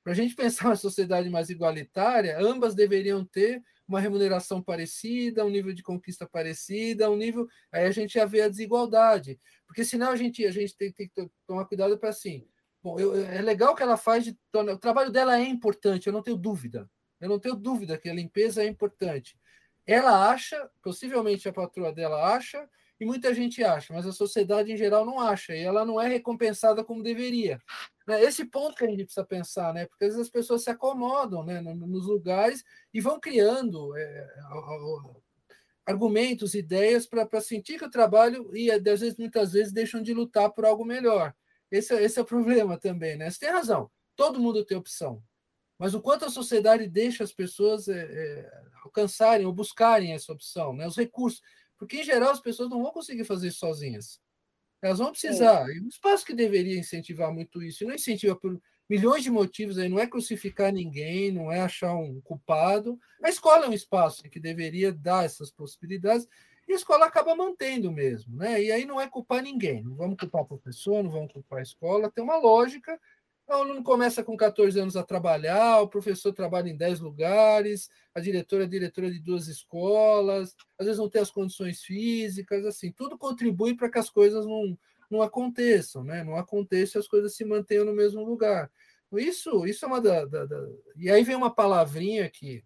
[0.03, 5.49] Para a gente pensar uma sociedade mais igualitária, ambas deveriam ter uma remuneração parecida, um
[5.49, 7.47] nível de conquista parecida, um nível.
[7.71, 9.39] Aí a gente já vê a desigualdade.
[9.65, 12.45] Porque senão a gente, a gente tem, tem que tomar cuidado para assim.
[12.81, 16.21] Bom, eu, é legal que ela faz, de, o trabalho dela é importante, eu não
[16.21, 16.89] tenho dúvida.
[17.19, 19.37] Eu não tenho dúvida que a limpeza é importante.
[19.85, 24.77] Ela acha, possivelmente a patroa dela acha, e muita gente acha, mas a sociedade em
[24.77, 27.59] geral não acha, e ela não é recompensada como deveria.
[28.07, 28.23] Né?
[28.23, 29.85] Esse ponto que a gente precisa pensar, né?
[29.85, 31.61] porque às vezes as pessoas se acomodam né?
[31.61, 34.27] nos lugares e vão criando é,
[35.85, 40.49] argumentos, ideias para sentir que o trabalho, e às vezes, muitas vezes, deixam de lutar
[40.51, 41.33] por algo melhor.
[41.69, 43.17] Esse, esse é o problema também.
[43.17, 43.29] Né?
[43.29, 45.21] Você tem razão, todo mundo tem opção.
[45.77, 50.73] Mas o quanto a sociedade deixa as pessoas é, é, alcançarem ou buscarem essa opção,
[50.73, 50.87] né?
[50.87, 51.41] os recursos.
[51.77, 54.19] Porque, em geral, as pessoas não vão conseguir fazer isso sozinhas.
[54.81, 55.69] Elas vão precisar.
[55.69, 55.73] É.
[55.73, 58.59] E um espaço que deveria incentivar muito isso, e não incentiva por
[58.89, 62.99] milhões de motivos aí, não é crucificar ninguém, não é achar um culpado.
[63.23, 66.27] A escola é um espaço que deveria dar essas possibilidades,
[66.67, 68.61] e a escola acaba mantendo mesmo, né?
[68.61, 71.63] E aí não é culpar ninguém, não vamos culpar a professor, não vamos culpar a
[71.63, 72.99] escola, tem uma lógica
[73.47, 78.19] o aluno começa com 14 anos a trabalhar, o professor trabalha em 10 lugares, a
[78.19, 83.17] diretora é diretora de duas escolas, às vezes não tem as condições físicas, assim, tudo
[83.17, 84.77] contribui para que as coisas não,
[85.11, 86.23] não aconteçam, né?
[86.23, 88.71] Não aconteçam as coisas se mantenham no mesmo lugar.
[89.13, 90.57] Isso, isso é uma da, da, da...
[90.95, 92.63] E aí vem uma palavrinha que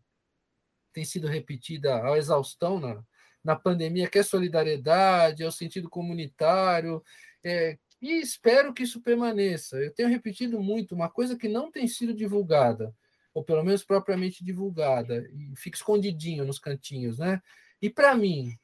[0.94, 3.04] tem sido repetida à exaustão na,
[3.44, 7.04] na pandemia, que é solidariedade, é o sentido comunitário,
[7.44, 9.77] é, e espero que isso permaneça.
[9.77, 12.95] Eu tenho repetido muito uma coisa que não tem sido divulgada,
[13.33, 17.41] ou pelo menos propriamente divulgada, e fica escondidinho nos cantinhos, né?
[17.81, 18.57] E para mim,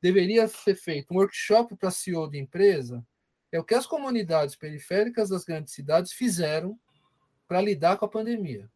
[0.00, 3.04] deveria ser feito um workshop para CEO de empresa,
[3.50, 6.78] é o que as comunidades periféricas das grandes cidades fizeram
[7.46, 8.68] para lidar com a pandemia.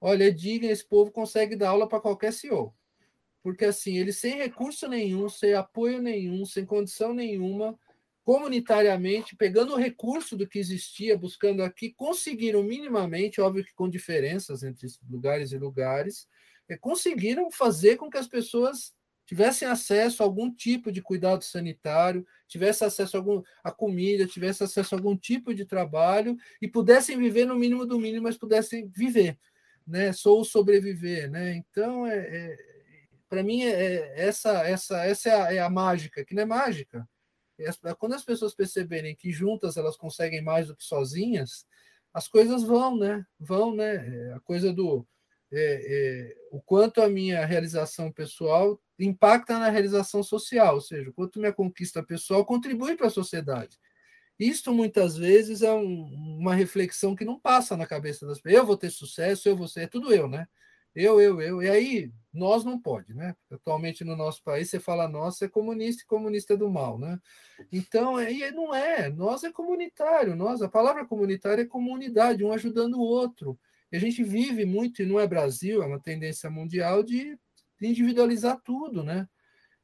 [0.00, 2.72] Olha, é digno, esse povo consegue dar aula para qualquer CEO.
[3.42, 7.78] Porque assim, eles sem recurso nenhum, sem apoio nenhum, sem condição nenhuma,
[8.28, 14.62] comunitariamente, pegando o recurso do que existia, buscando aqui, conseguiram minimamente, óbvio que com diferenças
[14.62, 16.28] entre lugares e lugares,
[16.68, 22.26] é, conseguiram fazer com que as pessoas tivessem acesso a algum tipo de cuidado sanitário,
[22.46, 27.16] tivessem acesso a, algum, a comida, tivessem acesso a algum tipo de trabalho e pudessem
[27.16, 29.38] viver no mínimo do mínimo, mas pudessem viver,
[29.86, 30.12] né?
[30.12, 31.54] Sou sobreviver, né?
[31.54, 32.56] Então, é, é
[33.26, 36.46] para mim, é, é, essa, essa, essa é a, é a mágica, que não é
[36.46, 37.08] mágica,
[37.98, 41.66] quando as pessoas perceberem que juntas elas conseguem mais do que sozinhas,
[42.12, 43.24] as coisas vão, né?
[43.38, 43.96] Vão, né?
[43.96, 45.06] É, a coisa do
[45.50, 51.12] é, é, o quanto a minha realização pessoal impacta na realização social, ou seja, o
[51.12, 53.78] quanto minha conquista pessoal contribui para a sociedade.
[54.38, 56.04] Isto muitas vezes é um,
[56.38, 58.60] uma reflexão que não passa na cabeça das pessoas.
[58.60, 60.46] Eu vou ter sucesso, eu vou ser, é tudo eu, né?
[60.94, 61.62] Eu, eu, eu.
[61.62, 63.34] E aí, nós não pode, né?
[63.50, 67.18] Atualmente no nosso país, você fala nós é comunista e comunista é do mal, né?
[67.72, 69.08] Então, aí não é.
[69.10, 70.36] Nós é comunitário.
[70.36, 73.58] Nós, a palavra comunitária é comunidade, um ajudando o outro.
[73.90, 77.38] E a gente vive muito, e não é Brasil, é uma tendência mundial de
[77.80, 79.28] individualizar tudo, né?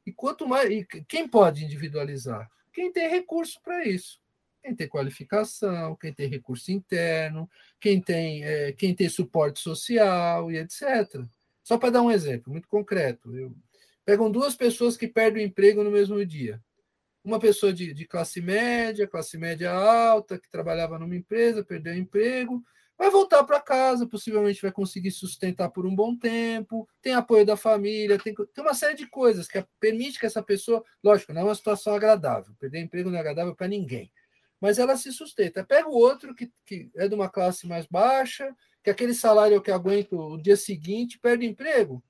[0.05, 0.69] E quanto mais.
[0.69, 2.49] E quem pode individualizar?
[2.71, 4.19] Quem tem recurso para isso.
[4.65, 7.47] Quem tem qualificação, quem tem recurso interno,
[7.79, 11.23] quem tem, é, quem tem suporte social e etc.
[11.63, 13.31] Só para dar um exemplo muito concreto.
[13.37, 13.55] Eu,
[14.03, 16.59] pegam duas pessoas que perdem o emprego no mesmo dia.
[17.23, 21.97] Uma pessoa de, de classe média, classe média alta, que trabalhava numa empresa, perdeu o
[21.97, 22.63] emprego,
[22.97, 27.55] vai voltar para casa, possivelmente vai conseguir sustentar por um bom tempo, tem apoio da
[27.55, 31.43] família, tem, tem uma série de coisas que permite que essa pessoa, lógico, não é
[31.43, 34.11] uma situação agradável, perder emprego não é agradável para ninguém,
[34.59, 35.63] mas ela se sustenta.
[35.63, 39.71] Pega o outro que, que é de uma classe mais baixa, que aquele salário que
[39.71, 42.03] aguenta o dia seguinte, perde emprego,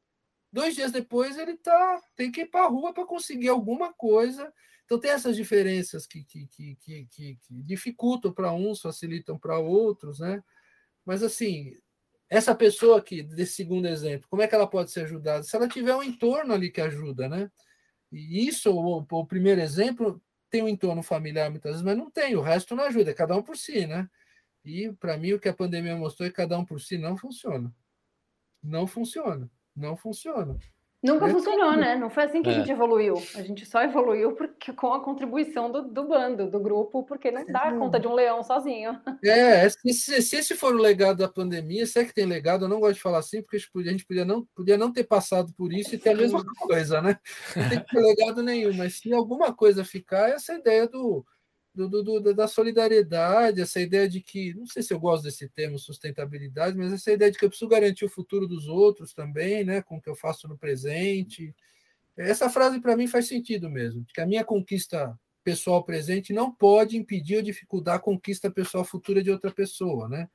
[0.52, 4.52] dois dias depois ele tá, tem que ir para a rua para conseguir alguma coisa.
[4.86, 10.20] Então tem essas diferenças que, que, que, que, que dificultam para uns, facilitam para outros,
[10.20, 10.44] né?
[11.04, 11.76] Mas, assim,
[12.30, 15.44] essa pessoa aqui, desse segundo exemplo, como é que ela pode ser ajudada?
[15.44, 17.52] Se ela tiver um entorno ali que ajuda, né?
[18.12, 22.36] E isso, o, o primeiro exemplo, tem um entorno familiar muitas vezes, mas não tem,
[22.36, 24.10] o resto não ajuda, é cada um por si, né?
[24.66, 27.18] E, para mim, o que a pandemia mostrou é que cada um por si não
[27.18, 27.74] funciona.
[28.64, 29.50] Não funciona.
[29.76, 30.58] Não funciona.
[31.06, 31.82] Nunca é funcionou, tudo.
[31.82, 31.96] né?
[31.96, 32.54] Não foi assim que é.
[32.54, 33.16] a gente evoluiu.
[33.36, 37.46] A gente só evoluiu porque, com a contribuição do, do bando, do grupo, porque não
[37.46, 37.78] dá é.
[37.78, 39.00] conta de um leão sozinho.
[39.24, 42.70] É, se, se, esse for o legado da pandemia, se é que tem legado, eu
[42.70, 45.72] não gosto de falar assim, porque a gente podia não, podia não ter passado por
[45.72, 47.18] isso e ter a mesma coisa, né?
[47.56, 51.26] Não tem que ter legado nenhum, mas se alguma coisa ficar, essa ideia do,
[51.76, 55.78] do, do, da solidariedade, essa ideia de que, não sei se eu gosto desse termo
[55.78, 59.82] sustentabilidade, mas essa ideia de que eu preciso garantir o futuro dos outros também, né,
[59.82, 61.54] com o que eu faço no presente.
[62.16, 66.98] Essa frase para mim faz sentido mesmo, que a minha conquista pessoal presente não pode
[66.98, 70.30] impedir ou dificultar a conquista pessoal futura de outra pessoa, né?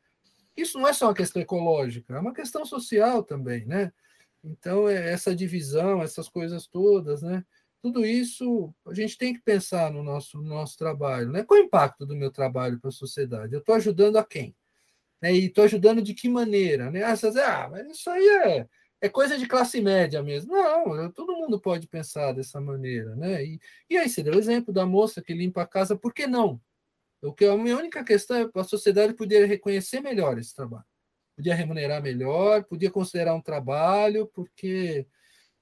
[0.57, 3.93] Isso não é só uma questão ecológica, é uma questão social também, né?
[4.45, 7.45] Então, é essa divisão, essas coisas todas, né?
[7.83, 11.31] Tudo isso a gente tem que pensar no nosso, no nosso trabalho.
[11.31, 11.43] Né?
[11.45, 13.55] Qual é o impacto do meu trabalho para a sociedade?
[13.55, 14.55] Eu estou ajudando a quem?
[15.21, 15.35] Né?
[15.35, 16.91] E estou ajudando de que maneira?
[16.91, 17.03] Né?
[17.03, 18.67] Ah, você diz, ah, mas isso aí é,
[19.01, 20.53] é coisa de classe média mesmo.
[20.53, 23.15] Não, todo mundo pode pensar dessa maneira.
[23.17, 23.45] Né?
[23.45, 26.27] E, e aí, você deu o exemplo da moça que limpa a casa, por que
[26.27, 26.61] não?
[27.23, 30.85] O que a minha única questão é a sociedade poder reconhecer melhor esse trabalho.
[31.37, 35.07] Podia remunerar melhor, podia considerar um trabalho, porque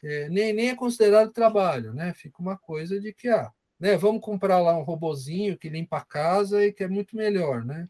[0.02, 2.12] é, nem, nem é considerado trabalho, né?
[2.14, 6.04] Fica uma coisa de que, ah, né, vamos comprar lá um robozinho que limpa a
[6.04, 7.88] casa e que é muito melhor, né?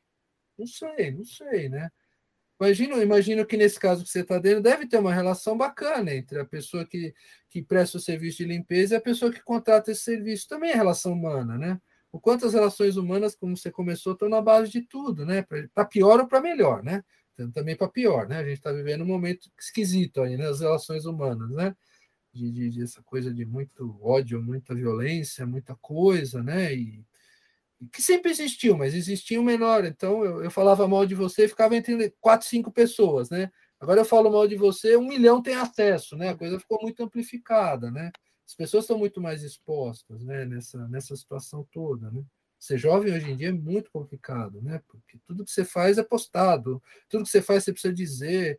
[0.59, 1.91] Não sei, não sei, né?
[2.61, 6.41] Imagino, imagino que nesse caso que você está dentro, deve ter uma relação bacana entre
[6.41, 7.15] a pessoa que,
[7.49, 10.49] que presta o serviço de limpeza e a pessoa que contrata esse serviço.
[10.49, 11.81] Também é relação humana, né?
[12.11, 15.47] O quanto as relações humanas, como você começou, estão na base de tudo, né?
[15.73, 17.05] Para pior ou para melhor, né?
[17.55, 18.39] Também para pior, né?
[18.39, 20.49] A gente está vivendo um momento esquisito aí, né?
[20.49, 21.77] As relações humanas, né?
[22.39, 26.73] De, de, de, essa coisa de muito ódio, muita violência, muita coisa, né?
[26.75, 27.05] E,
[27.93, 29.85] que sempre existiu, mas existia um menor.
[29.85, 33.51] Então eu, eu falava mal de você e ficava entre quatro, cinco pessoas, né?
[33.81, 36.31] Agora eu falo mal de você, um milhão tem acesso, né?
[36.31, 38.11] A coisa ficou muito amplificada, né?
[38.47, 40.45] As pessoas estão muito mais expostas, né?
[40.45, 42.25] Nessa, nessa situação toda, né?
[42.59, 44.83] Ser jovem hoje em dia é muito complicado, né?
[44.89, 48.59] Porque tudo que você faz é postado, tudo que você faz você precisa dizer.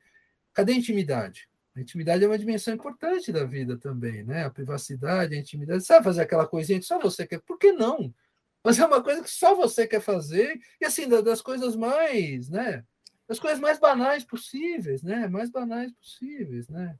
[0.54, 1.49] Cadê a intimidade?
[1.80, 4.44] A intimidade é uma dimensão importante da vida também, né?
[4.44, 5.86] A privacidade, a intimidade.
[5.86, 7.40] Sabe fazer aquela coisinha que só você quer?
[7.40, 8.14] Por que não?
[8.62, 12.84] Mas é uma coisa que só você quer fazer, e assim, das coisas mais, né?
[13.26, 15.30] Das coisas mais banais possíveis, né?
[15.30, 16.98] Mais banais possíveis, né?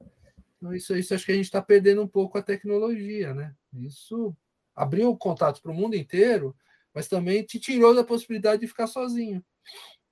[0.56, 3.54] Então, isso, isso acho que a gente está perdendo um pouco a tecnologia, né?
[3.74, 4.34] Isso
[4.74, 6.56] abriu contatos para o mundo inteiro,
[6.94, 9.44] mas também te tirou da possibilidade de ficar sozinho.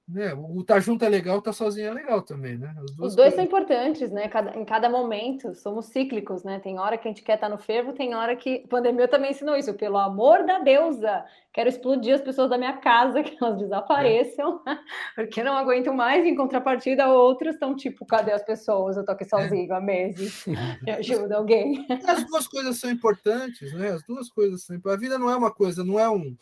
[0.08, 0.32] Né?
[0.32, 2.74] O estar tá junto é legal, estar tá sozinho é legal também, né?
[2.82, 3.34] Os dois coisas.
[3.34, 4.26] são importantes, né?
[4.26, 6.58] Cada, em cada momento, somos cíclicos, né?
[6.60, 8.62] Tem hora que a gente quer estar tá no fervo, tem hora que.
[8.64, 9.74] A pandemia também ensinou isso.
[9.74, 14.78] Pelo amor da deusa, quero explodir as pessoas da minha casa, que elas desapareçam, é.
[15.14, 16.24] porque não aguento mais.
[16.24, 18.96] Em contrapartida, outros estão tipo, cadê as pessoas?
[18.96, 19.76] Eu tô aqui sozinho é.
[19.76, 20.46] há meses.
[20.82, 21.86] Me ajuda alguém.
[22.06, 23.90] As duas coisas são importantes, né?
[23.90, 25.06] As duas coisas são importantes.
[25.06, 26.34] A vida não é uma coisa, não é um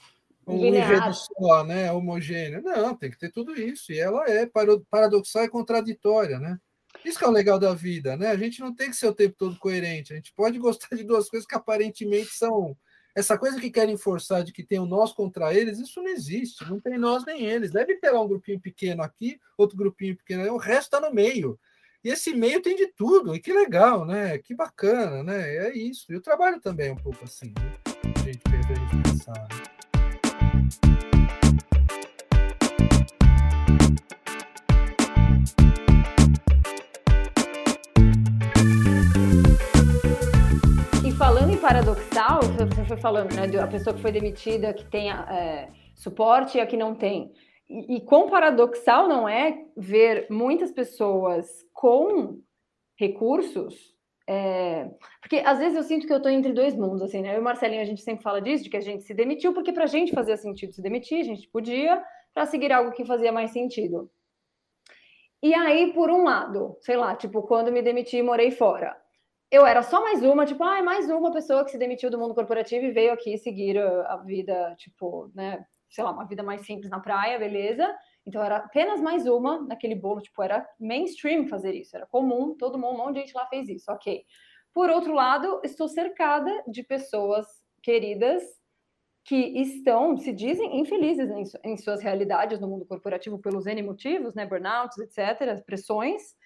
[0.46, 1.90] um enredo só, né?
[1.90, 2.62] Homogêneo.
[2.62, 3.92] Não, tem que ter tudo isso.
[3.92, 4.48] E ela é
[4.90, 6.58] paradoxal e contraditória, né?
[7.04, 8.28] Isso que é o legal da vida, né?
[8.28, 10.12] A gente não tem que ser o tempo todo coerente.
[10.12, 12.76] A gente pode gostar de duas coisas que aparentemente são.
[13.14, 16.68] Essa coisa que querem forçar de que tem o nós contra eles, isso não existe.
[16.68, 17.72] Não tem nós nem eles.
[17.72, 21.58] Deve ter lá um grupinho pequeno aqui, outro grupinho pequeno, o resto está no meio.
[22.04, 24.38] E esse meio tem de tudo, e que legal, né?
[24.38, 25.56] Que bacana, né?
[25.56, 26.12] É isso.
[26.12, 27.78] E o trabalho também é um pouco assim, né?
[28.14, 29.32] a gente, a gente pensar.
[29.32, 29.75] Né?
[41.66, 46.60] Paradoxal, você foi falando, né, a pessoa que foi demitida, que tem é, suporte e
[46.60, 47.32] a que não tem.
[47.68, 52.38] E, e quão paradoxal não é ver muitas pessoas com
[52.96, 53.95] recursos
[54.28, 57.34] é, porque às vezes eu sinto que eu estou entre dois mundos, assim, né?
[57.34, 59.72] Eu e Marcelinho, a gente sempre fala disso, de que a gente se demitiu, porque
[59.72, 62.02] para a gente fazia sentido se demitir, a gente podia,
[62.34, 64.10] para seguir algo que fazia mais sentido.
[65.42, 68.96] E aí, por um lado, sei lá, tipo, quando me demiti e morei fora,
[69.50, 72.34] eu era só mais uma, tipo, ah, mais uma pessoa que se demitiu do mundo
[72.34, 76.90] corporativo e veio aqui seguir a vida, tipo, né, sei lá, uma vida mais simples
[76.90, 77.94] na praia, beleza?
[78.26, 82.78] Então era apenas mais uma naquele bolo, tipo, era mainstream fazer isso, era comum, todo
[82.78, 84.24] mundo, um monte de gente lá fez isso, ok.
[84.74, 87.46] Por outro lado, estou cercada de pessoas
[87.82, 88.42] queridas
[89.24, 94.34] que estão, se dizem infelizes em, em suas realidades no mundo corporativo pelos N motivos,
[94.34, 96.36] né, burnouts, etc., pressões,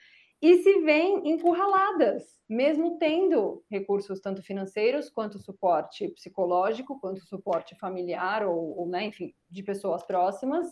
[0.40, 8.47] e se veem encurraladas, mesmo tendo recursos tanto financeiros quanto suporte psicológico, quanto suporte familiar
[8.47, 10.66] ou, ou né, enfim, de pessoas próximas.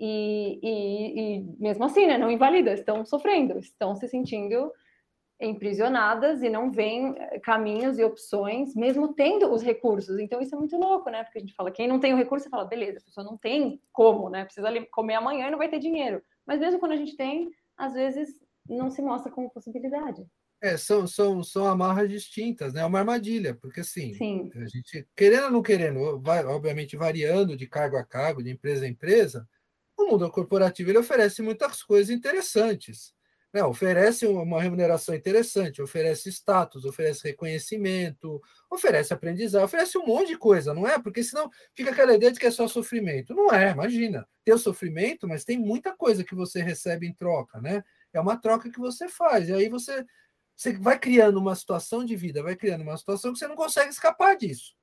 [0.00, 4.72] E, e, e, mesmo assim, né, não invalidas, estão sofrendo, estão se sentindo
[5.40, 10.18] emprisionadas e não veem eh, caminhos e opções, mesmo tendo os recursos.
[10.18, 11.22] Então isso é muito louco, né?
[11.22, 13.36] Porque a gente fala, quem não tem o recurso, você fala, beleza, a pessoa não
[13.36, 14.44] tem como, né?
[14.44, 16.20] Precisa comer amanhã e não vai ter dinheiro.
[16.44, 18.28] Mas mesmo quando a gente tem, às vezes
[18.68, 20.26] não se mostra como possibilidade.
[20.60, 22.80] É, são, são, são amarras distintas, né?
[22.80, 24.50] É uma armadilha, porque assim, Sim.
[24.56, 28.84] a gente, querendo ou não querendo, vai, obviamente variando de cargo a cargo, de empresa
[28.84, 29.48] a empresa,
[29.98, 33.12] o mundo corporativo ele oferece muitas coisas interessantes.
[33.52, 33.64] Né?
[33.64, 40.74] Oferece uma remuneração interessante, oferece status, oferece reconhecimento, oferece aprendizado, oferece um monte de coisa,
[40.74, 40.98] não é?
[40.98, 43.34] Porque senão fica aquela ideia de que é só sofrimento.
[43.34, 44.28] Não é, imagina.
[44.44, 47.82] Tem o sofrimento, mas tem muita coisa que você recebe em troca, né?
[48.12, 49.48] É uma troca que você faz.
[49.48, 50.04] E aí você,
[50.54, 53.90] você vai criando uma situação de vida, vai criando uma situação que você não consegue
[53.90, 54.77] escapar disso.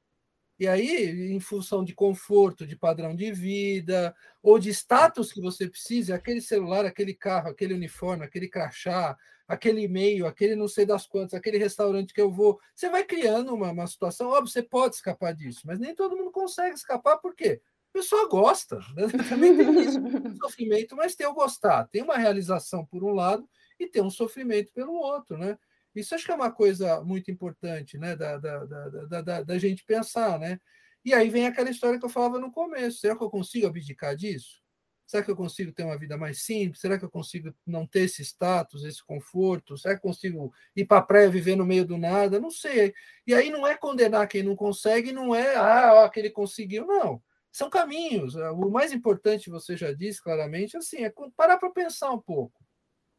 [0.59, 5.67] E aí, em função de conforto, de padrão de vida, ou de status que você
[5.67, 11.05] precisa, aquele celular, aquele carro, aquele uniforme, aquele crachá, aquele e-mail, aquele não sei das
[11.05, 14.95] quantas, aquele restaurante que eu vou, você vai criando uma, uma situação, óbvio, você pode
[14.95, 17.61] escapar disso, mas nem todo mundo consegue escapar, por quê?
[17.95, 18.77] pessoa gosta.
[18.93, 19.07] Né?
[19.29, 21.87] Também tem isso, um sofrimento, mas tem o gostar.
[21.87, 23.47] Tem uma realização por um lado
[23.79, 25.57] e tem um sofrimento pelo outro, né?
[25.95, 28.15] Isso acho que é uma coisa muito importante, né?
[28.15, 30.59] Da, da, da, da, da gente pensar, né?
[31.03, 32.99] E aí vem aquela história que eu falava no começo.
[32.99, 34.63] Será que eu consigo abdicar disso?
[35.05, 36.81] Será que eu consigo ter uma vida mais simples?
[36.81, 39.77] Será que eu consigo não ter esse status, esse conforto?
[39.77, 42.39] Será que eu consigo ir para a praia viver no meio do nada?
[42.39, 42.93] Não sei.
[43.27, 46.87] E aí não é condenar quem não consegue, não é, ah, ó, que ele conseguiu,
[46.87, 47.21] não
[47.55, 48.35] são caminhos.
[48.35, 52.64] O mais importante, você já disse claramente, assim, é parar para pensar um pouco.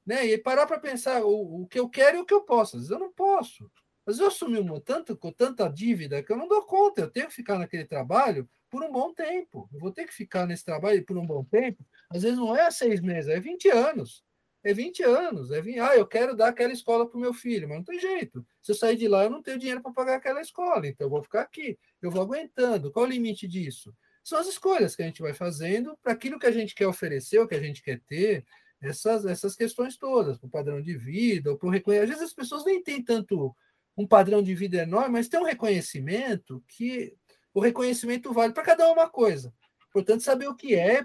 [0.06, 0.26] Né?
[0.26, 2.76] E parar para pensar o, o, que eu quero e o que eu posso.
[2.76, 3.64] Às vezes eu não posso.
[4.06, 7.02] Às vezes eu assumi uma, tanto, com tanta dívida que eu não dou conta.
[7.02, 9.68] Eu tenho que ficar naquele trabalho por um bom tempo.
[9.72, 11.84] Eu vou ter que ficar nesse trabalho por um bom tempo.
[12.08, 14.24] Às vezes não é seis meses, é 20 anos.
[14.62, 15.50] É 20 anos.
[15.50, 15.80] É 20...
[15.80, 18.46] Ah, eu quero dar aquela escola para o meu filho, mas não tem jeito.
[18.62, 20.86] Se eu sair de lá, eu não tenho dinheiro para pagar aquela escola.
[20.86, 21.76] Então eu vou ficar aqui.
[22.00, 22.92] Eu vou aguentando.
[22.92, 23.92] Qual o limite disso?
[24.26, 27.38] são as escolhas que a gente vai fazendo para aquilo que a gente quer oferecer,
[27.38, 28.44] o que a gente quer ter,
[28.80, 32.12] essas, essas questões todas, para o padrão de vida, para o reconhecimento.
[32.12, 33.54] Às vezes as pessoas nem têm tanto
[33.96, 37.16] um padrão de vida enorme, mas tem um reconhecimento que
[37.54, 39.52] o reconhecimento vale para cada uma coisa.
[39.90, 41.02] Portanto, saber o que é.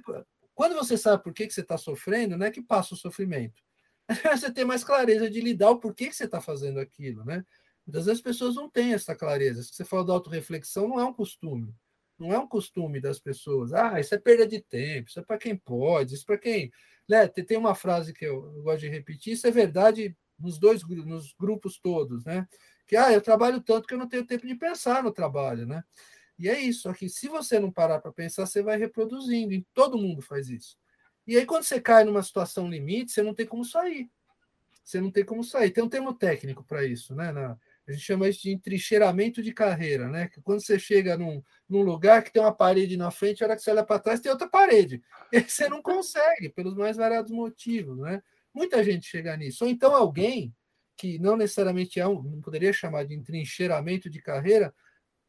[0.54, 3.62] Quando você sabe por que, que você está sofrendo, não é que passa o sofrimento.
[4.26, 7.46] É você ter mais clareza de lidar o porquê que você está fazendo aquilo, né?
[7.88, 9.64] Muitas vezes as pessoas não têm essa clareza.
[9.64, 11.74] Se você fala da autorreflexão, não é um costume.
[12.22, 13.74] Não é um costume das pessoas.
[13.74, 16.72] Ah, isso é perda de tempo, isso é para quem pode, isso é para quem.
[17.10, 17.28] Né?
[17.28, 21.80] Tem uma frase que eu gosto de repetir, isso é verdade nos dois nos grupos
[21.80, 22.48] todos, né?
[22.88, 25.84] Que ah, eu trabalho tanto que eu não tenho tempo de pensar no trabalho, né?
[26.38, 29.65] E é isso, só que se você não parar para pensar, você vai reproduzindo, e
[29.74, 30.78] todo mundo faz isso.
[31.26, 34.10] E aí, quando você cai numa situação limite, você não tem como sair.
[34.84, 35.72] Você não tem como sair.
[35.72, 37.32] Tem um termo técnico para isso, né?
[37.32, 37.58] Na,
[37.92, 40.27] a gente chama isso de entrincheiramento de carreira, né?
[40.27, 43.56] Que quando você chega num, num lugar que tem uma parede na frente, a hora
[43.56, 45.02] que você olha para trás tem outra parede.
[45.31, 48.21] E você não consegue, pelos mais variados motivos, né?
[48.54, 49.63] Muita gente chega nisso.
[49.63, 50.54] Ou então alguém
[50.98, 54.73] que não necessariamente é um, não poderia chamar de entrincheiramento de carreira,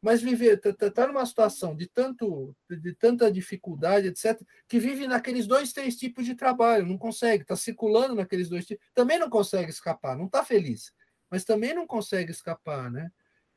[0.02, 5.06] mas viver está tá, tá numa situação de tanto de tanta dificuldade, etc, que vive
[5.06, 9.30] naqueles dois, três tipos de trabalho, não consegue, está circulando naqueles dois tipos, também não
[9.30, 10.92] consegue escapar, não está feliz,
[11.32, 13.10] mas também não consegue escapar, né?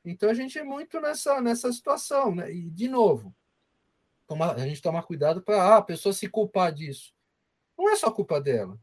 [0.04, 2.52] Então a gente é muito nessa nessa situação, né?
[2.52, 3.36] E de novo,
[4.28, 7.14] tomar, a gente tomar cuidado para ah, a pessoa se culpar disso.
[7.78, 8.80] Não é só culpa dela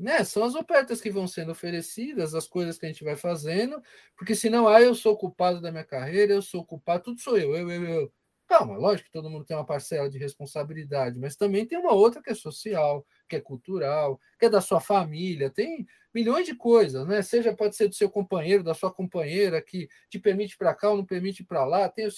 [0.00, 0.24] né?
[0.24, 3.82] São as ofertas que vão sendo oferecidas, as coisas que a gente vai fazendo,
[4.16, 7.54] porque senão, ah, eu sou culpado da minha carreira, eu sou culpado, tudo sou eu,
[7.54, 8.12] eu, eu, eu.
[8.50, 12.20] Calma, lógico que todo mundo tem uma parcela de responsabilidade, mas também tem uma outra
[12.20, 17.06] que é social, que é cultural, que é da sua família, tem milhões de coisas,
[17.06, 17.22] né?
[17.22, 20.96] Seja pode ser do seu companheiro, da sua companheira, que te permite para cá ou
[20.96, 22.08] não permite para lá, tem,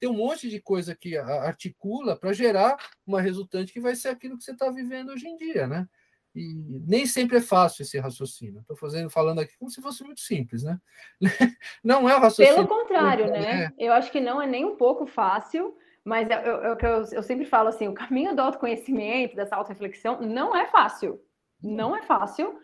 [0.00, 4.38] tem um monte de coisa que articula para gerar uma resultante que vai ser aquilo
[4.38, 5.86] que você está vivendo hoje em dia, né?
[6.34, 6.54] E
[6.86, 8.60] nem sempre é fácil esse raciocínio.
[8.60, 10.80] Estou fazendo, falando aqui como se fosse muito simples, né?
[11.84, 12.54] Não é o raciocínio.
[12.54, 13.72] Pelo contrário, né?
[13.78, 13.86] É.
[13.86, 17.22] Eu acho que não é nem um pouco fácil, mas é, eu, eu, eu, eu
[17.22, 21.20] sempre falo assim: o caminho do autoconhecimento, dessa auto-reflexão, não é fácil.
[21.62, 22.58] Não é fácil,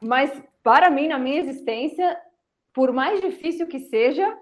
[0.00, 0.30] mas
[0.62, 2.18] para mim, na minha existência,
[2.72, 4.36] por mais difícil que seja,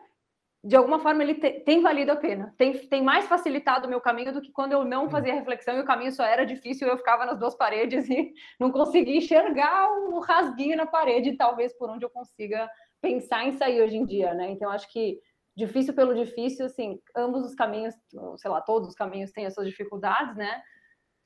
[0.63, 4.01] de alguma forma ele te, tem valido a pena, tem, tem mais facilitado o meu
[4.01, 6.97] caminho do que quando eu não fazia reflexão e o caminho só era difícil, eu
[6.97, 12.05] ficava nas duas paredes e não conseguia enxergar o rasguinho na parede, talvez por onde
[12.05, 12.69] eu consiga
[13.01, 14.51] pensar em sair hoje em dia, né?
[14.51, 15.21] Então acho que
[15.57, 17.95] difícil pelo difícil, assim, ambos os caminhos,
[18.37, 20.61] sei lá, todos os caminhos têm as suas dificuldades, né?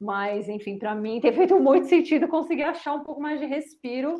[0.00, 4.18] Mas, enfim, para mim tem feito muito sentido conseguir achar um pouco mais de respiro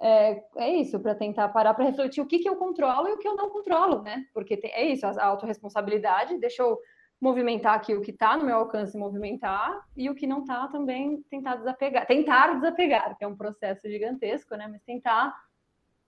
[0.00, 3.18] é, é isso, para tentar parar para refletir o que, que eu controlo e o
[3.18, 4.24] que eu não controlo, né?
[4.32, 6.78] Porque tem, é isso, a autorresponsabilidade, deixa eu
[7.20, 11.22] movimentar aqui o que está no meu alcance movimentar e o que não está também
[11.28, 14.66] tentar desapegar, tentar desapegar, que é um processo gigantesco, né?
[14.66, 15.36] Mas tentar,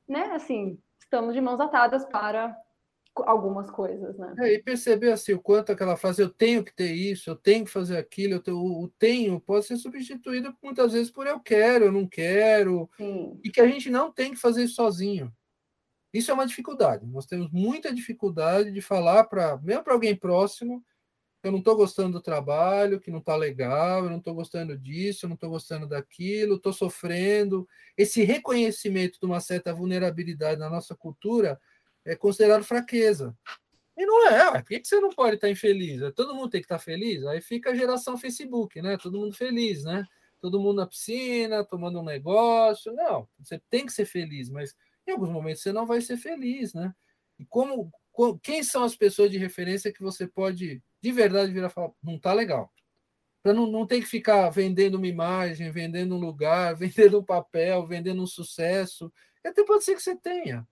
[0.08, 0.30] né?
[0.32, 2.56] Assim, estamos de mãos atadas para
[3.16, 4.34] algumas coisas, né?
[4.38, 7.64] É, e perceber assim o quanto aquela frase eu tenho que ter isso, eu tenho
[7.64, 11.86] que fazer aquilo, eu tenho, o tenho pode ser substituído muitas vezes por eu quero,
[11.86, 13.38] eu não quero, Sim.
[13.44, 15.32] e que a gente não tem que fazer isso sozinho.
[16.12, 17.06] Isso é uma dificuldade.
[17.06, 20.84] Nós temos muita dificuldade de falar para, mesmo para alguém próximo,
[21.42, 25.24] eu não estou gostando do trabalho, que não está legal, eu não estou gostando disso,
[25.24, 27.66] eu não estou gostando daquilo, estou sofrendo.
[27.96, 31.60] Esse reconhecimento de uma certa vulnerabilidade na nossa cultura
[32.04, 33.36] é considerado fraqueza.
[33.96, 34.62] E não é.
[34.62, 36.00] Por que você não pode estar infeliz?
[36.14, 37.24] Todo mundo tem que estar feliz?
[37.24, 38.96] Aí fica a geração Facebook, né?
[38.96, 40.04] Todo mundo feliz, né?
[40.40, 42.92] Todo mundo na piscina, tomando um negócio.
[42.92, 44.74] Não, você tem que ser feliz, mas
[45.06, 46.92] em alguns momentos você não vai ser feliz, né?
[47.38, 47.92] E como,
[48.42, 52.18] quem são as pessoas de referência que você pode de verdade virar e falar, não
[52.18, 52.72] tá legal?
[53.42, 57.86] Para não, não ter que ficar vendendo uma imagem, vendendo um lugar, vendendo um papel,
[57.86, 59.12] vendendo um sucesso.
[59.44, 60.66] Até pode ser que você tenha,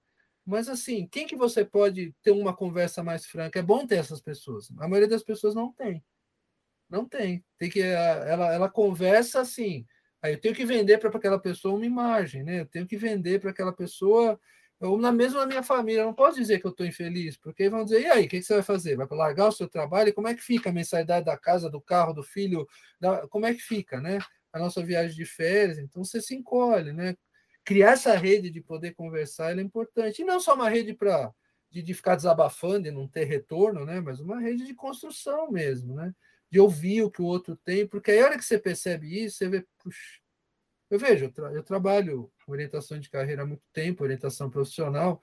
[0.44, 3.58] mas assim, quem que você pode ter uma conversa mais franca?
[3.58, 4.70] É bom ter essas pessoas.
[4.78, 6.04] A maioria das pessoas não tem.
[6.88, 7.44] Não tem.
[7.58, 9.86] Tem que ela, ela conversa assim.
[10.22, 12.60] Aí eu tenho que vender para aquela pessoa uma imagem, né?
[12.60, 14.38] Eu tenho que vender para aquela pessoa
[14.80, 17.84] ou na mesma minha família, eu não posso dizer que eu estou infeliz, porque vão
[17.84, 18.96] dizer, e aí, o que, você vai fazer?
[18.96, 20.14] Vai largar o seu trabalho?
[20.14, 22.66] Como é que fica a mensalidade da casa, do carro, do filho?
[22.98, 23.28] Da...
[23.28, 24.18] Como é que fica, né?
[24.50, 27.14] A nossa viagem de férias, então você se encolhe, né?
[27.64, 30.22] Criar essa rede de poder conversar é importante.
[30.22, 31.32] E não só uma rede para
[31.70, 34.00] de, de, ficar desabafando e não ter retorno, né?
[34.00, 36.12] mas uma rede de construção mesmo, né?
[36.50, 39.36] de ouvir o que o outro tem, porque aí a hora que você percebe isso,
[39.36, 40.20] você vê, puxa,
[40.90, 45.22] eu vejo, eu, tra eu trabalho orientação de carreira há muito tempo, orientação profissional,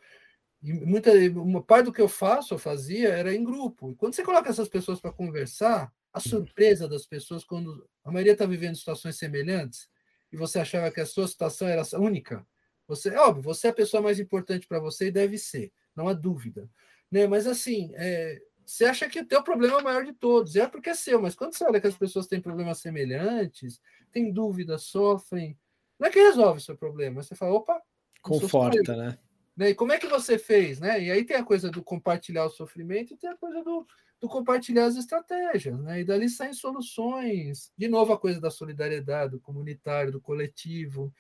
[0.64, 3.92] e muita, uma parte do que eu faço, eu fazia, era em grupo.
[3.92, 8.34] E quando você coloca essas pessoas para conversar, a surpresa das pessoas, quando a maioria
[8.34, 9.88] está vivendo situações semelhantes,
[10.32, 12.46] e você achava que a sua situação era única,
[12.88, 16.08] você, é óbvio, você é a pessoa mais importante para você e deve ser, não
[16.08, 16.70] há dúvida.
[17.12, 17.28] Né?
[17.28, 20.68] Mas assim, é, você acha que o teu problema é o maior de todos, é
[20.68, 24.84] porque é seu, mas quando você olha que as pessoas têm problemas semelhantes, têm dúvidas,
[24.84, 25.58] sofrem,
[26.00, 27.82] não é que resolve o seu problema, você fala, opa,
[28.22, 29.18] conforta, né?
[29.56, 29.70] né?
[29.70, 31.02] E como é que você fez, né?
[31.02, 33.86] E aí tem a coisa do compartilhar o sofrimento e tem a coisa do,
[34.20, 36.02] do compartilhar as estratégias, né?
[36.02, 37.72] E dali saem soluções.
[37.78, 41.14] De novo, a coisa da solidariedade, do comunitário, do coletivo.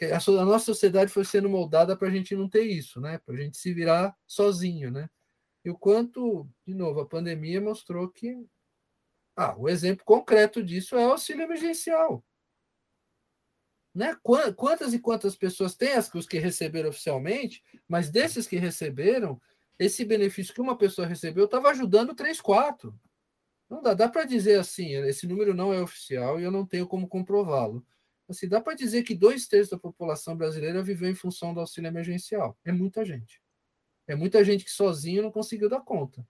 [0.00, 3.18] A, a nossa sociedade foi sendo moldada para a gente não ter isso, né?
[3.18, 5.08] Para a gente se virar sozinho, né?
[5.64, 8.46] E o quanto, de novo, a pandemia mostrou que.
[9.34, 12.24] Ah, o exemplo concreto disso é o auxílio emergencial.
[13.94, 14.16] Né?
[14.56, 19.40] Quantas e quantas pessoas têm as os que receberam oficialmente, mas desses que receberam,
[19.78, 22.98] esse benefício que uma pessoa recebeu estava ajudando três, quatro.
[23.68, 26.86] Não dá, dá para dizer assim, esse número não é oficial e eu não tenho
[26.86, 27.84] como comprová-lo.
[28.28, 31.88] Assim, dá para dizer que dois terços da população brasileira viveu em função do auxílio
[31.88, 32.58] emergencial.
[32.64, 33.40] É muita gente.
[34.06, 36.26] É muita gente que sozinho não conseguiu dar conta.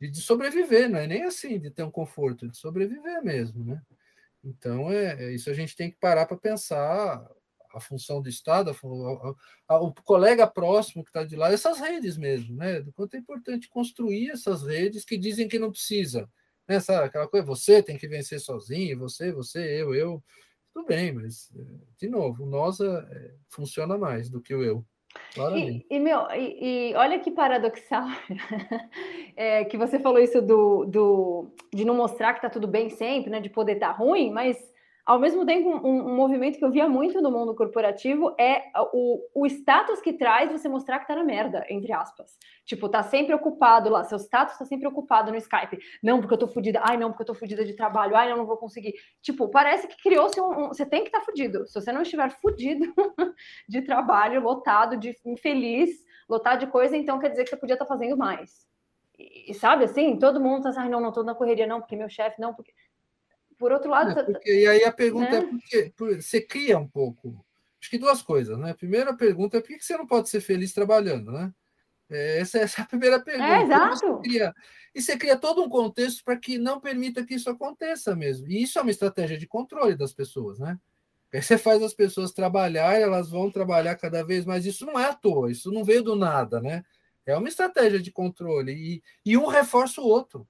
[0.00, 3.82] de sobreviver, não é nem assim de ter um conforto, de sobreviver mesmo, né?
[4.42, 7.26] Então, é, é isso a gente tem que parar para pensar
[7.74, 12.16] a função do Estado, a, a, o colega próximo que está de lá, essas redes
[12.16, 12.80] mesmo, né?
[12.80, 16.28] Do quanto é importante construir essas redes que dizem que não precisa.
[16.68, 16.76] Né?
[16.76, 20.22] Essa, aquela coisa, você tem que vencer sozinho, você, você, eu, eu.
[20.72, 21.62] Tudo bem, mas, é,
[21.98, 24.84] de novo, o nós é, funciona mais do que o eu.
[25.54, 28.04] E, e, meu, e, e, olha que paradoxal
[29.36, 33.30] é, que você falou isso do, do, de não mostrar que está tudo bem sempre,
[33.30, 33.40] né?
[33.40, 34.56] De poder estar tá ruim, mas
[35.06, 39.20] ao mesmo tempo, um, um, movimento que eu via muito no mundo corporativo é o,
[39.34, 42.38] o status que traz você mostrar que tá na merda, entre aspas.
[42.64, 45.78] Tipo, tá sempre ocupado lá, seu status tá sempre ocupado no Skype.
[46.02, 46.80] Não, porque eu tô fodida.
[46.82, 48.16] Ai, não, porque eu tô fodida de trabalho.
[48.16, 48.94] Ai, não, não vou conseguir.
[49.20, 51.66] Tipo, parece que criou-se um, um, Você tem que estar tá fudido.
[51.66, 52.86] Se você não estiver fudido
[53.68, 55.90] de trabalho, lotado, de infeliz,
[56.26, 58.66] lotado de coisa, então quer dizer que você podia estar tá fazendo mais.
[59.18, 62.08] E, sabe assim, todo mundo tá assim, não, não tô na correria, não, porque meu
[62.08, 62.72] chefe, não, porque
[63.64, 64.20] por outro lado.
[64.20, 65.38] É, porque, e aí a pergunta é né?
[65.38, 67.42] é porque, porque você cria um pouco.
[67.80, 68.72] Acho que duas coisas, né?
[68.72, 71.50] A primeira pergunta é por que você não pode ser feliz trabalhando, né?
[72.10, 73.48] É, essa, essa é a primeira pergunta.
[73.48, 73.96] É, exato.
[73.96, 74.54] Você cria,
[74.94, 78.46] e você cria todo um contexto para que não permita que isso aconteça mesmo.
[78.48, 80.78] E isso é uma estratégia de controle das pessoas, né?
[81.32, 84.66] Aí você faz as pessoas trabalhar, elas vão trabalhar cada vez mais.
[84.66, 86.84] Isso não é à toa, isso não veio do nada, né?
[87.24, 88.72] É uma estratégia de controle.
[88.72, 90.46] E, e um reforça o outro.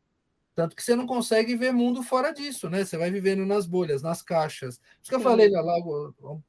[0.54, 2.84] Tanto que você não consegue ver mundo fora disso, né?
[2.84, 4.78] Você vai vivendo nas bolhas, nas caixas.
[4.78, 5.78] Por isso que eu falei lá, lá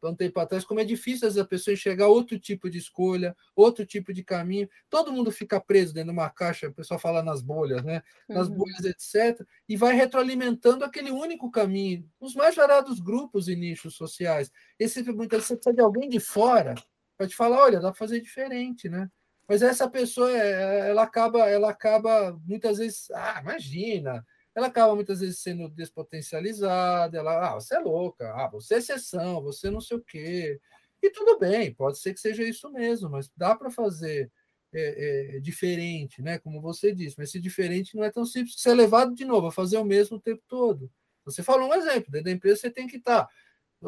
[0.04, 4.14] um tempo atrás, como é difícil a pessoa enxergar outro tipo de escolha, outro tipo
[4.14, 4.70] de caminho.
[4.92, 8.04] Todo mundo fica preso dentro de uma caixa, o pessoal fala nas bolhas, né?
[8.30, 8.58] Nas uhum.
[8.58, 9.44] bolhas, etc.
[9.68, 14.52] E vai retroalimentando aquele único caminho, os mais variados grupos e nichos sociais.
[14.78, 16.76] Esse muitas vezes você precisa de alguém de fora
[17.18, 19.10] para te falar, olha, dá para fazer diferente, né?
[19.48, 24.26] Mas essa pessoa, é, ela acaba, ela acaba muitas vezes, ah, imagina,
[24.56, 29.42] ela acaba muitas vezes sendo despotencializada, ela, ah, você é louca, ah, você é exceção,
[29.42, 30.60] você não sei o quê.
[31.02, 34.32] E tudo bem, pode ser que seja isso mesmo, mas dá para fazer
[34.74, 36.40] é, é, diferente, né?
[36.40, 39.52] Como você disse, mas esse diferente não é tão simples ser levado de novo a
[39.52, 40.92] fazer o mesmo o tempo todo.
[41.24, 43.28] Você falou um exemplo, dentro da empresa você tem que estar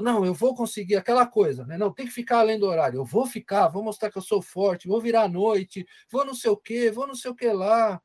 [0.01, 1.77] não, eu vou conseguir aquela coisa, né?
[1.77, 2.99] Não, tem que ficar além do horário.
[2.99, 6.33] Eu vou ficar, vou mostrar que eu sou forte, vou virar à noite, vou não
[6.33, 8.01] sei o quê, vou não sei o que lá.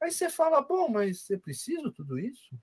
[0.00, 2.56] Aí você fala, bom, mas você precisa tudo isso?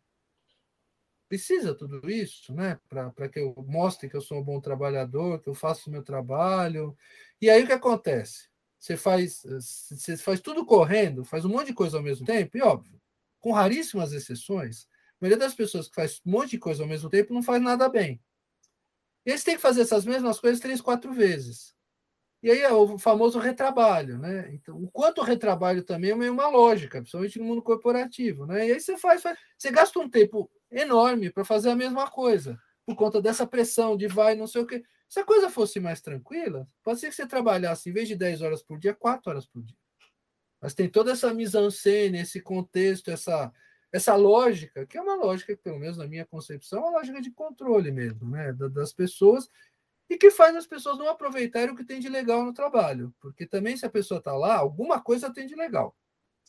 [1.28, 2.78] Precisa tudo isso, né?
[2.90, 6.04] Para que eu mostre que eu sou um bom trabalhador, que eu faço o meu
[6.04, 6.96] trabalho.
[7.42, 8.50] E aí o que acontece?
[8.78, 12.62] Você faz, você faz tudo correndo, faz um monte de coisa ao mesmo tempo, e
[12.62, 13.00] óbvio,
[13.40, 17.08] com raríssimas exceções, a maioria das pessoas que faz um monte de coisa ao mesmo
[17.08, 18.20] tempo não faz nada bem.
[19.26, 21.76] Eles têm que fazer essas mesmas coisas três, quatro vezes.
[22.44, 24.52] E aí é o famoso retrabalho, né?
[24.54, 28.68] Então, o quanto retrabalho também é meio uma lógica, principalmente no mundo corporativo, né?
[28.68, 32.60] E aí você faz, faz você gasta um tempo enorme para fazer a mesma coisa,
[32.84, 34.84] por conta dessa pressão de vai, não sei o quê.
[35.08, 38.42] Se a coisa fosse mais tranquila, pode ser que você trabalhasse, em vez de 10
[38.42, 39.78] horas por dia, 4 horas por dia.
[40.60, 43.52] Mas tem toda essa mise-en-scène, esse contexto, essa,
[43.92, 47.32] essa lógica, que é uma lógica, pelo menos na minha concepção, é uma lógica de
[47.32, 49.50] controle mesmo, né, das pessoas,
[50.10, 53.46] e que faz as pessoas não aproveitarem o que tem de legal no trabalho, porque
[53.46, 55.96] também se a pessoa está lá, alguma coisa tem de legal.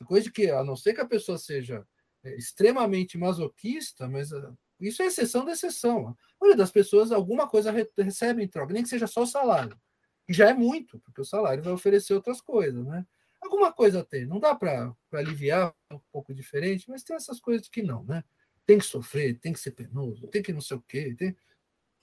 [0.04, 1.86] Coisa que, a não ser que a pessoa seja
[2.24, 6.08] é, extremamente masoquista, mas ah, isso é exceção da exceção.
[6.08, 9.78] A maioria das pessoas, alguma coisa recebe em troca, nem que seja só o salário,
[10.26, 13.06] que já é muito, porque o salário vai oferecer outras coisas, né?
[13.42, 14.24] Alguma coisa tem.
[14.24, 18.24] Não dá para aliviar um pouco diferente, mas tem essas coisas que não, né?
[18.64, 21.14] Tem que sofrer, tem que ser penoso, tem que não sei o quê.
[21.16, 21.36] Tem...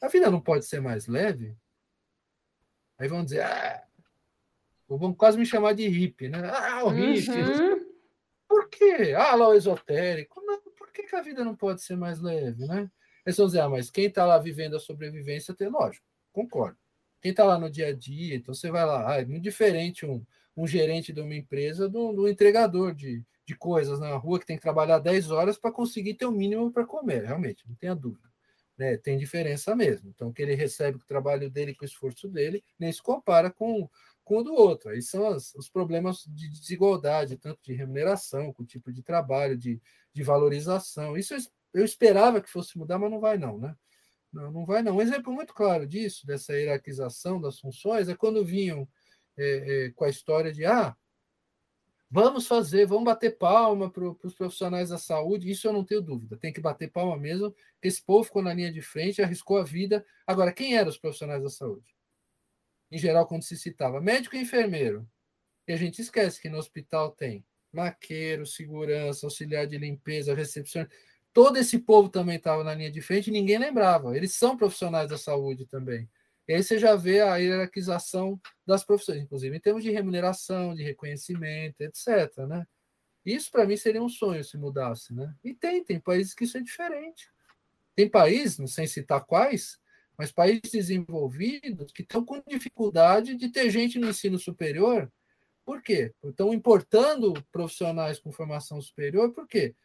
[0.01, 1.55] A vida não pode ser mais leve.
[2.97, 3.87] Aí vão dizer, ah,
[4.87, 6.41] vão quase me chamar de hippie, né?
[6.51, 7.31] Ah, o hippie.
[7.31, 7.89] Uhum.
[8.47, 9.13] Por quê?
[9.15, 10.41] Ah, lá o esotérico.
[10.41, 12.91] Não, por que, que a vida não pode ser mais leve, né?
[13.25, 16.77] Eles vão dizer, ah, mas quem está lá vivendo a sobrevivência tem lógico, concordo.
[17.21, 20.05] Quem está lá no dia a dia, então você vai lá, ah, é muito diferente
[20.05, 20.25] um,
[20.59, 24.57] um gerente de uma empresa do, do entregador de, de coisas na rua que tem
[24.57, 28.29] que trabalhar 10 horas para conseguir ter o mínimo para comer, realmente, não tenha dúvida.
[28.77, 28.97] Né?
[28.97, 30.09] Tem diferença mesmo.
[30.09, 33.01] Então, o que ele recebe com o trabalho dele, com o esforço dele, nem se
[33.01, 33.89] compara com,
[34.23, 34.89] com o do outro.
[34.89, 39.57] Aí são as, os problemas de desigualdade, tanto de remuneração, com o tipo de trabalho,
[39.57, 39.81] de,
[40.13, 41.17] de valorização.
[41.17, 41.39] Isso eu,
[41.73, 43.75] eu esperava que fosse mudar, mas não vai não, né?
[44.31, 44.97] Não, não vai não.
[44.97, 48.87] Um exemplo muito claro disso, dessa hierarquização das funções, é quando vinham
[49.39, 50.95] é, é, com a história de ah,
[52.09, 56.37] vamos fazer, vamos bater palma para os profissionais da saúde, isso eu não tenho dúvida,
[56.37, 60.05] tem que bater palma mesmo, esse povo ficou na linha de frente, arriscou a vida.
[60.27, 61.95] Agora, quem eram os profissionais da saúde?
[62.91, 65.07] Em geral, quando se citava médico e enfermeiro,
[65.67, 70.87] e a gente esquece que no hospital tem maqueiro, segurança, auxiliar de limpeza, recepção.
[71.31, 74.17] Todo esse povo também estava na linha de frente e ninguém lembrava.
[74.17, 76.09] Eles são profissionais da saúde também.
[76.49, 80.81] E aí você já vê a hierarquização das profissões, inclusive em termos de remuneração, de
[80.81, 82.35] reconhecimento, etc.
[82.47, 82.65] Né?
[83.23, 85.13] Isso, para mim, seria um sonho se mudasse.
[85.13, 85.31] Né?
[85.43, 87.29] E tem, tem países que isso é diferente.
[87.95, 89.79] Tem países, não sei citar quais,
[90.17, 95.11] mas países desenvolvidos que estão com dificuldade de ter gente no ensino superior.
[95.63, 96.11] Por quê?
[96.23, 99.75] Estão importando profissionais com formação superior, por quê?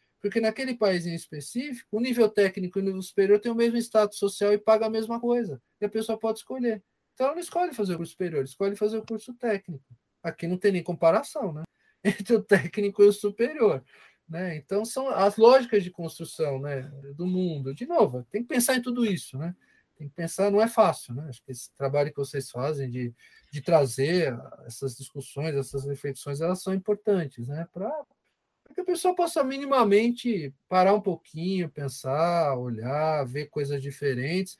[0.41, 4.17] Naquele país em específico, o nível técnico e o nível superior tem o mesmo status
[4.17, 5.61] social e paga a mesma coisa.
[5.79, 6.83] E a pessoa pode escolher.
[7.13, 9.85] Então ela não escolhe fazer o curso superior, escolhe fazer o curso técnico.
[10.23, 11.63] Aqui não tem nem comparação, né?
[12.03, 13.83] Entre o técnico e o superior.
[14.27, 14.55] Né?
[14.55, 16.81] Então são as lógicas de construção né,
[17.15, 17.73] do mundo.
[17.73, 19.55] De novo, tem que pensar em tudo isso, né?
[19.95, 21.27] Tem que pensar, não é fácil, né?
[21.29, 23.13] Acho que esse trabalho que vocês fazem de,
[23.51, 27.65] de trazer essas discussões, essas reflexões, elas são importantes, né?
[27.71, 27.89] Para
[28.75, 34.57] que a pessoa possa minimamente parar um pouquinho, pensar, olhar, ver coisas diferentes.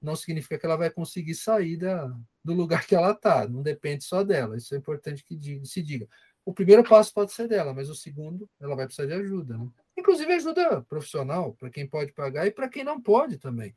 [0.00, 2.06] Não significa que ela vai conseguir sair da,
[2.44, 4.58] do lugar que ela está, não depende só dela.
[4.58, 6.06] Isso é importante que diga, se diga.
[6.44, 9.56] O primeiro passo pode ser dela, mas o segundo, ela vai precisar de ajuda.
[9.56, 9.68] Né?
[9.98, 13.74] Inclusive ajuda profissional, para quem pode pagar e para quem não pode também.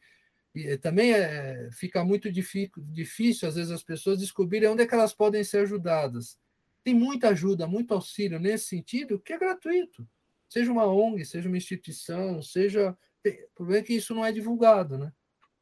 [0.53, 5.13] E também é, fica muito difícil, às vezes, as pessoas descobrirem onde é que elas
[5.13, 6.37] podem ser ajudadas.
[6.83, 10.07] Tem muita ajuda, muito auxílio nesse sentido, que é gratuito.
[10.49, 12.97] Seja uma ONG, seja uma instituição, seja.
[13.25, 15.11] O problema é que isso não é divulgado, né?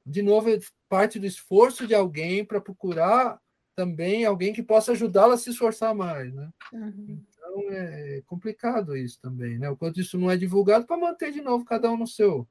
[0.05, 0.59] De novo, é
[0.89, 3.39] parte do esforço de alguém para procurar
[3.75, 6.49] também alguém que possa ajudá-la a se esforçar mais, né?
[6.73, 7.23] Uhum.
[7.29, 9.69] Então é complicado isso também, né?
[9.69, 12.47] O quanto isso não é divulgado para manter de novo cada um no seu,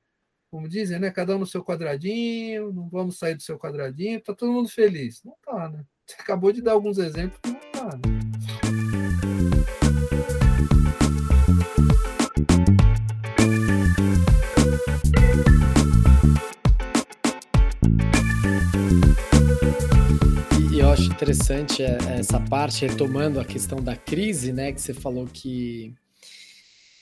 [0.50, 1.10] como dizem, né?
[1.10, 5.22] Cada um no seu quadradinho, não vamos sair do seu quadradinho, tá todo mundo feliz.
[5.24, 5.84] Não tá, né?
[6.06, 8.29] Você acabou de dar alguns exemplos que não tá, né?
[21.20, 24.72] Interessante é, é essa parte, retomando a questão da crise, né?
[24.72, 25.94] Que você falou que,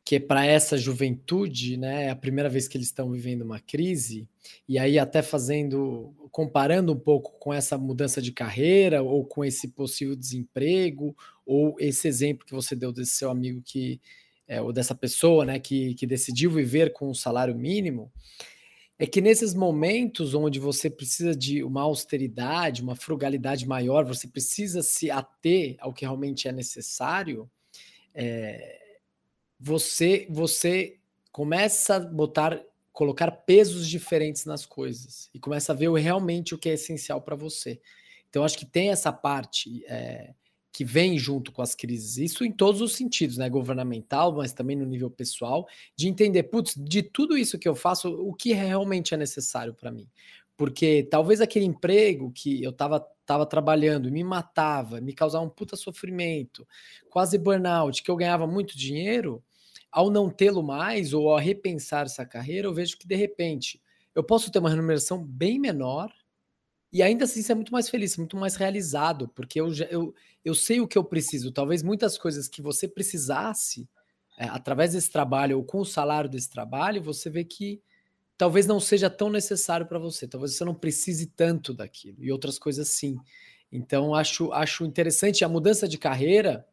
[0.04, 2.06] que é para essa juventude, né?
[2.06, 4.28] É a primeira vez que eles estão vivendo uma crise,
[4.68, 9.68] e aí até fazendo, comparando um pouco com essa mudança de carreira, ou com esse
[9.68, 11.16] possível desemprego,
[11.46, 14.00] ou esse exemplo que você deu desse seu amigo que,
[14.48, 18.10] é, ou dessa pessoa, né, que, que decidiu viver com um salário mínimo
[18.98, 24.82] é que nesses momentos onde você precisa de uma austeridade, uma frugalidade maior, você precisa
[24.82, 27.48] se ater ao que realmente é necessário,
[28.12, 28.98] é,
[29.60, 30.98] você você
[31.30, 32.60] começa a botar
[32.92, 37.36] colocar pesos diferentes nas coisas e começa a ver realmente o que é essencial para
[37.36, 37.80] você.
[38.28, 40.34] Então acho que tem essa parte é,
[40.78, 43.50] que vem junto com as crises, isso em todos os sentidos, né?
[43.50, 45.66] Governamental, mas também no nível pessoal,
[45.96, 49.90] de entender, putz, de tudo isso que eu faço, o que realmente é necessário para
[49.90, 50.08] mim.
[50.56, 55.74] Porque talvez aquele emprego que eu estava tava trabalhando me matava, me causava um puta
[55.74, 56.64] sofrimento,
[57.10, 59.42] quase burnout, que eu ganhava muito dinheiro,
[59.90, 63.82] ao não tê-lo mais ou ao repensar essa carreira, eu vejo que de repente
[64.14, 66.12] eu posso ter uma remuneração bem menor,
[66.92, 70.14] e ainda assim ser muito mais feliz, muito mais realizado, porque eu, eu,
[70.44, 71.52] eu sei o que eu preciso.
[71.52, 73.88] Talvez muitas coisas que você precisasse,
[74.38, 77.82] é, através desse trabalho ou com o salário desse trabalho, você vê que
[78.38, 80.26] talvez não seja tão necessário para você.
[80.26, 82.24] Talvez você não precise tanto daquilo.
[82.24, 83.16] E outras coisas sim.
[83.70, 86.66] Então, acho, acho interessante a mudança de carreira.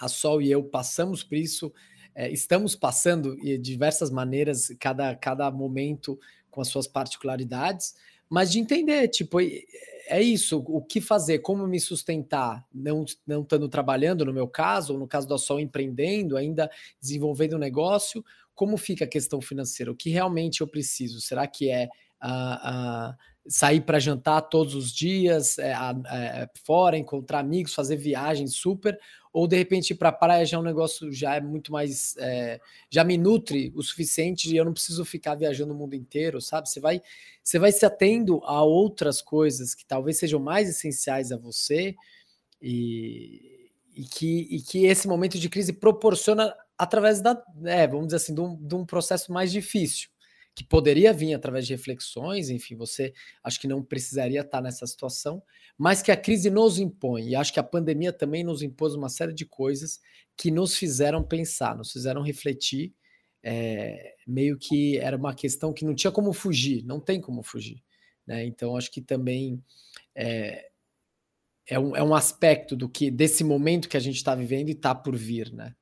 [0.00, 1.72] A Sol e eu passamos por isso,
[2.14, 6.18] é, estamos passando de diversas maneiras, cada, cada momento
[6.50, 7.94] com as suas particularidades
[8.28, 13.68] mas de entender, tipo, é isso, o que fazer, como me sustentar, não não estando
[13.68, 16.70] trabalhando, no meu caso, ou no caso do Sol empreendendo, ainda
[17.00, 18.24] desenvolvendo um negócio,
[18.54, 19.90] como fica a questão financeira?
[19.92, 21.20] O que realmente eu preciso?
[21.20, 21.88] Será que é
[22.22, 23.14] uh, uh,
[23.48, 28.98] sair para jantar todos os dias, é, é, fora, encontrar amigos, fazer viagens super,
[29.32, 32.16] ou de repente ir para a praia já é um negócio já é muito mais
[32.16, 36.40] é, já me nutre o suficiente e eu não preciso ficar viajando o mundo inteiro,
[36.40, 36.68] sabe?
[36.68, 37.02] Você vai
[37.42, 41.94] você vai se atendo a outras coisas que talvez sejam mais essenciais a você
[42.60, 48.16] e, e que, e que esse momento de crise proporciona através da, é, vamos dizer
[48.16, 50.08] assim, de um, de um processo mais difícil
[50.56, 53.12] que poderia vir através de reflexões, enfim, você
[53.44, 55.42] acho que não precisaria estar nessa situação,
[55.76, 59.10] mas que a crise nos impõe, e acho que a pandemia também nos impôs uma
[59.10, 60.00] série de coisas
[60.34, 62.94] que nos fizeram pensar, nos fizeram refletir,
[63.42, 67.84] é, meio que era uma questão que não tinha como fugir, não tem como fugir,
[68.26, 68.46] né?
[68.46, 69.62] Então acho que também
[70.14, 70.70] é,
[71.68, 74.72] é, um, é um aspecto do que desse momento que a gente está vivendo e
[74.72, 75.76] está por vir, né?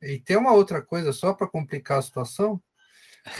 [0.00, 2.60] E tem uma outra coisa, só para complicar a situação,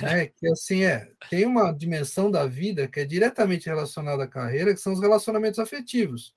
[0.00, 4.72] né, que assim é, tem uma dimensão da vida que é diretamente relacionada à carreira,
[4.74, 6.34] que são os relacionamentos afetivos.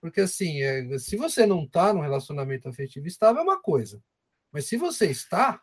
[0.00, 4.02] Porque assim, é, se você não está num relacionamento afetivo estável, é uma coisa.
[4.52, 5.60] Mas se você está,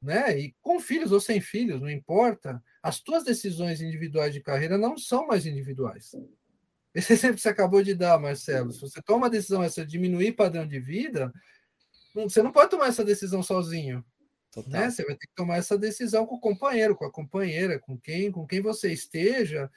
[0.00, 4.78] né, e com filhos ou sem filhos, não importa, as tuas decisões individuais de carreira
[4.78, 6.12] não são mais individuais.
[6.94, 9.92] Esse exemplo que você acabou de dar, Marcelo, se você toma a decisão essa de
[9.92, 11.32] diminuir padrão de vida,
[12.14, 14.04] você não pode tomar essa decisão sozinho.
[14.66, 14.90] Né?
[14.90, 18.30] Você vai ter que tomar essa decisão com o companheiro, com a companheira, com quem,
[18.30, 19.70] com quem você esteja.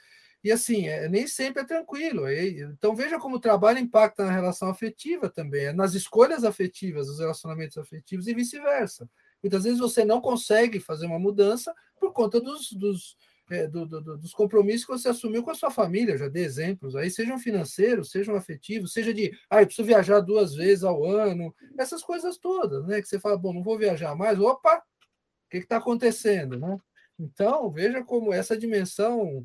[0.44, 2.30] E assim, é, nem sempre é tranquilo.
[2.30, 7.20] Então veja como o trabalho impacta na relação afetiva também, é nas escolhas afetivas, nos
[7.20, 9.10] relacionamentos afetivos e vice-versa.
[9.44, 13.18] Muitas vezes você não consegue fazer uma mudança por conta dos, dos,
[13.50, 16.96] é, do, do, dos compromissos que você assumiu com a sua família, já dei exemplos
[16.96, 21.54] aí, sejam financeiros, sejam afetivos, seja de, ah, eu preciso viajar duas vezes ao ano,
[21.78, 23.02] essas coisas todas, né?
[23.02, 26.78] Que você fala, bom, não vou viajar mais, opa, o que está acontecendo, né?
[27.18, 29.44] Então, veja como essa dimensão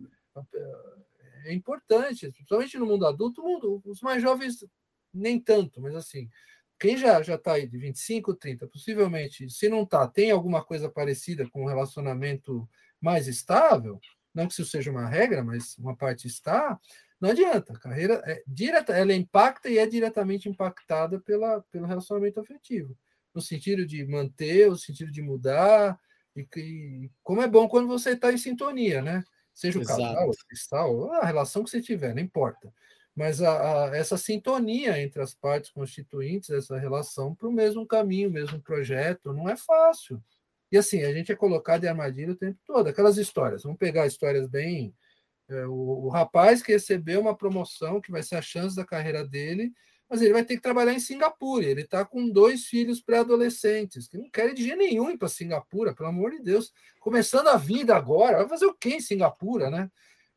[1.45, 4.65] é importante, principalmente no mundo adulto, mundo, os mais jovens
[5.13, 6.29] nem tanto, mas assim,
[6.79, 10.89] quem já já está aí de 25, 30, possivelmente, se não está, tem alguma coisa
[10.89, 12.69] parecida com um relacionamento
[13.05, 14.01] mais estável,
[14.35, 16.81] não que isso seja uma regra, mas uma parte está,
[17.21, 17.75] não adianta.
[17.75, 22.97] A carreira é direta, ela impacta e é diretamente impactada pela, pelo relacionamento afetivo,
[23.35, 26.01] no sentido de manter, no sentido de mudar,
[26.35, 29.23] e, e como é bom quando você está em sintonia, né?
[29.53, 30.01] Seja o Exato.
[30.01, 32.73] casal, o cristal, a relação que você tiver, não importa.
[33.15, 38.31] Mas a, a, essa sintonia entre as partes constituintes dessa relação para o mesmo caminho,
[38.31, 40.21] o mesmo projeto, não é fácil.
[40.75, 42.89] E assim, a gente é colocado em armadilha o tempo todo.
[42.89, 44.93] Aquelas histórias, vamos pegar histórias bem.
[45.49, 49.25] É, o, o, rapaz que recebeu uma promoção, que vai ser a chance da carreira
[49.25, 49.73] dele,
[50.11, 51.65] mas ele vai ter que trabalhar em Singapura.
[51.65, 55.95] Ele está com dois filhos pré-adolescentes, que não querem de jeito nenhum ir para Singapura,
[55.95, 56.73] pelo amor de Deus.
[56.99, 59.89] Começando a vida agora, vai fazer o quê em Singapura, né?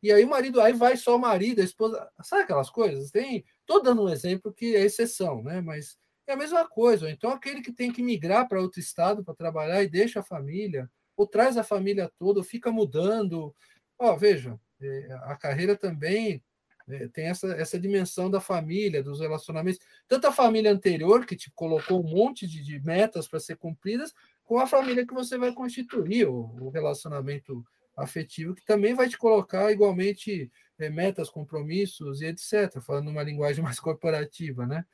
[0.03, 2.07] E aí o marido, aí vai só o marido, a esposa.
[2.21, 3.09] Sabe aquelas coisas?
[3.09, 3.43] Tem.
[3.61, 5.61] Estou dando um exemplo que é exceção, né?
[5.61, 5.97] Mas
[6.27, 7.09] é a mesma coisa.
[7.09, 10.89] Então, aquele que tem que migrar para outro estado para trabalhar e deixa a família,
[11.15, 13.55] ou traz a família toda, ou fica mudando.
[13.97, 16.43] Ó, veja, é, a carreira também
[16.87, 19.79] é, tem essa, essa dimensão da família, dos relacionamentos.
[20.07, 24.13] Tanto a família anterior, que te colocou um monte de, de metas para ser cumpridas,
[24.43, 27.65] com a família que você vai constituir, o, o relacionamento
[27.95, 33.63] afetivo, que também vai te colocar igualmente é, metas, compromissos e etc., falando uma linguagem
[33.63, 34.85] mais corporativa, né?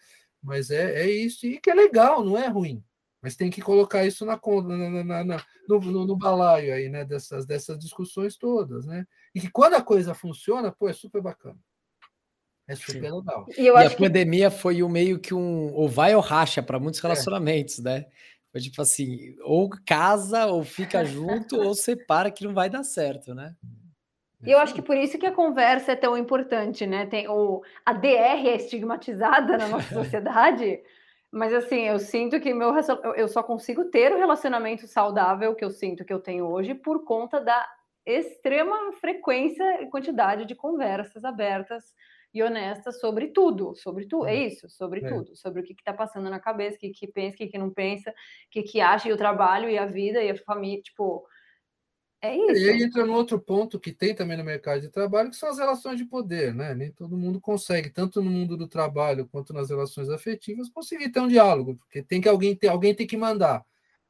[0.44, 2.84] Mas é, é isso, e que é legal, não é ruim.
[3.22, 7.06] Mas tem que colocar isso na, na, na, na no, no, no, balaio aí, né?
[7.06, 9.08] Dessas, dessas discussões todas, né?
[9.34, 11.58] E que quando a coisa funciona, pô, é super bacana.
[12.68, 13.16] É super Sim.
[13.16, 13.46] legal.
[13.58, 13.96] E, e a que...
[13.96, 17.04] pandemia foi o meio que um ou vai ou racha para muitos é.
[17.04, 17.84] relacionamentos, é.
[17.84, 18.06] né?
[18.52, 23.34] Foi tipo assim, ou casa, ou fica junto, ou separa que não vai dar certo,
[23.34, 23.56] né?
[24.46, 27.06] E eu acho que por isso que a conversa é tão importante, né?
[27.06, 30.82] Tem o a DR é estigmatizada na nossa sociedade,
[31.32, 32.74] mas assim, eu sinto que meu
[33.16, 37.04] eu só consigo ter o relacionamento saudável que eu sinto que eu tenho hoje por
[37.04, 37.68] conta da
[38.06, 41.94] extrema frequência e quantidade de conversas abertas
[42.34, 45.08] e honestas sobre tudo, sobre tudo, é isso, sobre é.
[45.08, 47.58] tudo, sobre o que está passando na cabeça, o que, que pensa, o que, que
[47.58, 48.14] não pensa, o
[48.50, 51.24] que, que acha, e o trabalho, e a vida, e a família, tipo,
[52.24, 52.66] é isso.
[52.66, 55.50] E aí entra no outro ponto que tem também no mercado de trabalho, que são
[55.50, 56.74] as relações de poder, né?
[56.74, 61.20] Nem todo mundo consegue, tanto no mundo do trabalho quanto nas relações afetivas, conseguir ter
[61.20, 63.66] um diálogo, porque tem que alguém ter, alguém tem que mandar.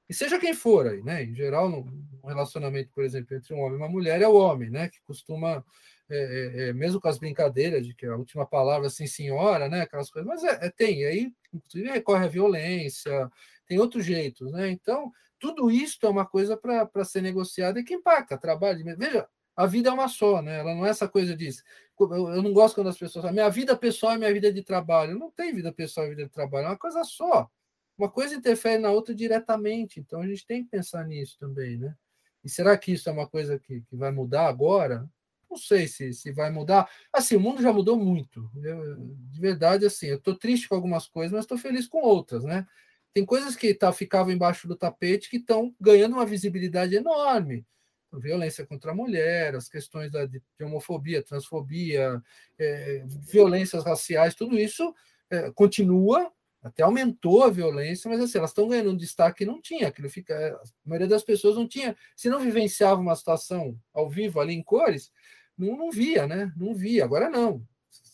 [0.07, 1.24] E seja quem for aí, né?
[1.24, 1.88] Em geral, no
[2.24, 4.89] relacionamento, por exemplo, entre um homem e uma mulher, é o homem, né?
[4.89, 5.66] Que costuma,
[6.07, 9.82] é, é, é, mesmo com as brincadeiras de que a última palavra assim, senhora, né?
[9.82, 13.28] Aquelas coisas, mas é, é tem, e aí, inclusive, recorre à violência,
[13.66, 14.70] tem outros jeitos, né?
[14.70, 15.11] Então,
[15.44, 18.82] tudo isso é uma coisa para ser negociada e que impacta trabalho.
[18.98, 19.28] Veja,
[19.58, 20.60] a vida é uma só, né?
[20.60, 21.62] Ela não é essa coisa disso.
[22.00, 24.64] Eu, eu não gosto quando as pessoas falam, minha vida pessoal é minha vida de
[24.64, 25.20] trabalho.
[25.20, 27.52] Não tem vida pessoal e vida de trabalho, é uma coisa só.
[27.98, 30.00] Uma coisa interfere na outra diretamente.
[30.00, 31.94] Então a gente tem que pensar nisso também, né?
[32.41, 35.06] E será que isso é uma coisa que, que vai mudar agora?
[35.50, 36.89] Não sei se, se vai mudar.
[37.12, 38.50] Assim, o mundo já mudou muito.
[38.64, 42.46] Eu, de verdade, assim, eu estou triste com algumas coisas, mas estou feliz com outras,
[42.46, 42.66] né?
[43.14, 47.66] Tem coisas que tá, ficavam embaixo do tapete que estão ganhando uma visibilidade enorme.
[48.11, 52.22] Violência contra a mulher, as questões da, de homofobia, transfobia,
[52.59, 54.93] é, violências raciais, tudo isso
[55.30, 59.61] é, continua, até aumentou a violência, mas assim, elas estão ganhando um destaque que não
[59.61, 59.88] tinha.
[59.88, 64.39] Aquilo fica, a maioria das pessoas não tinha, se não vivenciava uma situação ao vivo
[64.39, 65.11] ali em cores,
[65.57, 66.51] não, não via, né?
[66.55, 67.03] Não via.
[67.03, 67.66] Agora não.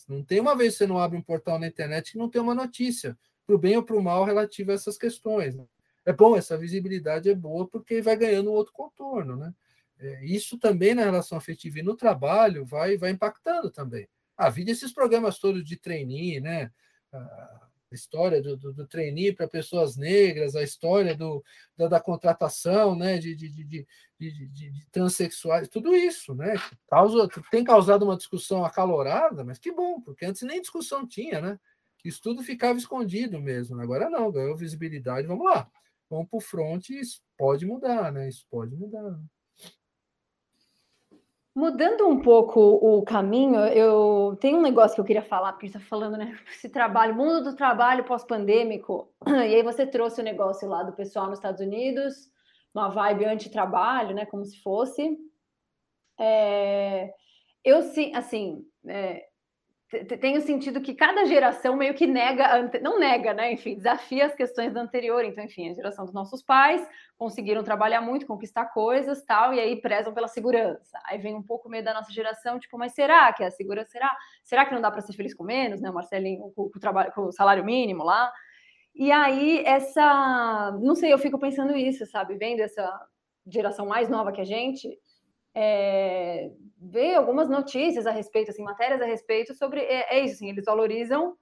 [0.08, 2.42] Não tem uma vez que você não abre um portal na internet que não tem
[2.42, 3.18] uma notícia
[3.50, 5.56] para o bem ou para o mal relativo a essas questões.
[5.56, 5.66] Né?
[6.06, 9.54] é bom, essa visibilidade é boa porque vai ganhando outro contorno, né?
[10.00, 14.08] É, isso também na relação afetiva e no trabalho vai, vai impactando também.
[14.38, 16.72] A vida, esses programas todos de trainee, né?
[17.12, 21.44] A história do, do, do trainee para pessoas negras, a história do,
[21.76, 23.18] da, da contratação né?
[23.18, 23.88] de, de, de, de,
[24.20, 26.54] de, de transexuais, tudo isso, né?
[26.88, 31.60] Causa, tem causado uma discussão acalorada, mas que bom, porque antes nem discussão tinha, né?
[32.04, 33.80] Isso tudo ficava escondido mesmo.
[33.82, 35.70] Agora não, ganhou visibilidade, vamos lá.
[36.10, 38.28] Vamos para o front, isso pode mudar, né?
[38.28, 39.20] Isso pode mudar.
[41.56, 45.80] Mudando um pouco o caminho, eu tenho um negócio que eu queria falar, porque está
[45.80, 46.40] falando, né?
[46.50, 49.14] Esse trabalho, mundo do trabalho pós-pandêmico.
[49.28, 52.32] E aí você trouxe o negócio lá do pessoal nos Estados Unidos,
[52.74, 54.26] uma vibe anti-trabalho, né?
[54.26, 55.18] Como se fosse.
[56.18, 57.14] É,
[57.64, 59.28] eu sim, assim, é,
[59.90, 63.52] tenho sentido que cada geração meio que nega, não nega, né?
[63.52, 65.26] Enfim, desafia as questões da anterior.
[65.26, 66.88] Então, enfim, a geração dos nossos pais
[67.18, 71.00] conseguiram trabalhar muito, conquistar coisas, tal, e aí prezam pela segurança.
[71.06, 74.16] Aí vem um pouco meio da nossa geração, tipo, mas será que a segurança será?
[74.44, 75.90] Será que não dá para ser feliz com menos, né?
[75.90, 78.32] O Marcelinho com, com, o trabalho, com o salário mínimo lá.
[78.94, 82.36] E aí essa, não sei, eu fico pensando isso, sabe?
[82.36, 82.88] Vendo essa
[83.48, 84.88] geração mais nova que a gente,
[85.62, 89.82] é, ver algumas notícias a respeito, assim, matérias a respeito sobre.
[89.82, 91.36] É, é isso, assim, eles valorizam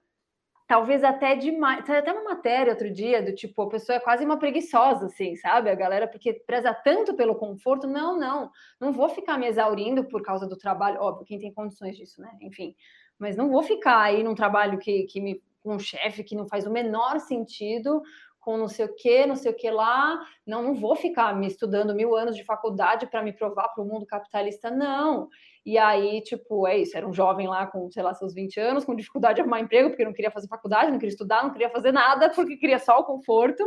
[0.66, 1.88] talvez até demais.
[1.88, 5.70] Até uma matéria outro dia do tipo, a pessoa é quase uma preguiçosa, assim, sabe?
[5.70, 7.86] A galera, porque preza tanto pelo conforto.
[7.86, 8.50] Não, não,
[8.80, 11.00] não vou ficar me exaurindo por causa do trabalho.
[11.00, 12.30] Óbvio, quem tem condições disso, né?
[12.42, 12.74] Enfim,
[13.18, 15.40] mas não vou ficar aí num trabalho que, que me.
[15.62, 18.02] com um chefe que não faz o menor sentido,
[18.40, 20.18] com não sei o que, não sei o que lá.
[20.46, 23.86] Não, não vou ficar me estudando mil anos de faculdade para me provar para o
[23.86, 25.28] mundo capitalista, não.
[25.64, 28.84] E aí, tipo, é isso, era um jovem lá com, sei lá, seus 20 anos,
[28.84, 31.68] com dificuldade de arrumar emprego, porque não queria fazer faculdade, não queria estudar, não queria
[31.68, 33.62] fazer nada, porque queria só o conforto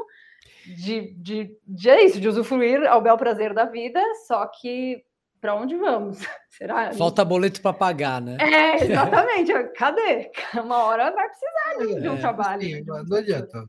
[0.66, 5.04] de, de, de é isso, de usufruir ao bel prazer da vida, só que
[5.40, 6.20] para onde vamos?
[6.50, 6.94] Será?
[6.94, 8.38] Falta boleto para pagar, né?
[8.40, 9.52] É, exatamente.
[9.76, 10.32] Cadê?
[10.64, 12.62] Uma hora vai precisar de, um é, trabalho.
[12.62, 13.66] Sim, não adianta.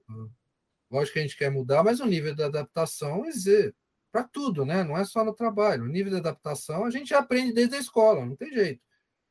[0.93, 3.73] Lógico que a gente quer mudar, mas o nível de adaptação é
[4.13, 4.85] para tudo, né?
[4.85, 5.85] Não é só no trabalho.
[5.85, 8.83] O nível de adaptação a gente aprende desde a escola, não tem jeito.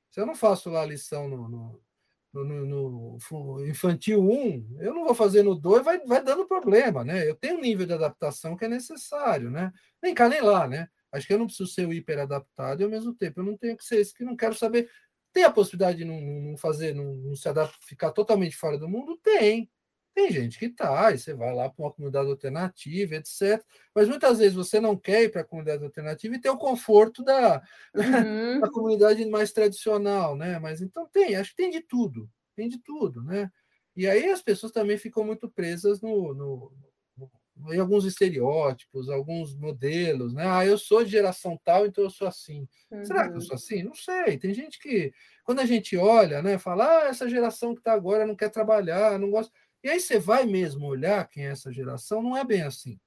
[0.10, 5.06] Se eu não faço lá a lição no, no, no, no infantil 1, eu não
[5.06, 7.30] vou fazer no 2, vai, vai dando problema, né?
[7.30, 9.72] Eu tenho um nível de adaptação que é necessário, né?
[10.02, 10.88] Nem cá nem lá, né?
[11.12, 13.56] Acho que eu não preciso ser o hiper adaptado e ao mesmo tempo eu não
[13.56, 14.90] tenho que ser esse que não quero saber.
[15.32, 18.90] Tem a possibilidade de não, não fazer, não, não se adaptar, ficar totalmente fora do
[18.90, 19.18] mundo?
[19.22, 19.70] Tem.
[20.14, 23.64] Tem gente que tá, e você vai lá para uma comunidade alternativa, etc.
[23.96, 27.24] Mas muitas vezes você não quer ir para a comunidade alternativa e ter o conforto
[27.24, 27.64] da,
[27.96, 28.60] uhum.
[28.60, 30.60] da comunidade mais tradicional, né?
[30.60, 33.50] Mas então tem, acho que tem de tudo, tem de tudo, né?
[33.96, 36.72] E aí as pessoas também ficam muito presas no, no,
[37.18, 40.44] no, em alguns estereótipos, alguns modelos, né?
[40.46, 42.68] Ah, eu sou de geração tal, então eu sou assim.
[42.90, 43.06] Uhum.
[43.06, 43.56] Será que eu sou uhum.
[43.56, 43.84] assim?
[43.84, 44.38] Não sei.
[44.38, 48.26] Tem gente que, quando a gente olha, né, fala, ah, essa geração que está agora
[48.26, 49.54] não quer trabalhar, não gosta.
[49.84, 53.00] E aí você vai mesmo olhar quem é essa geração, não é bem assim.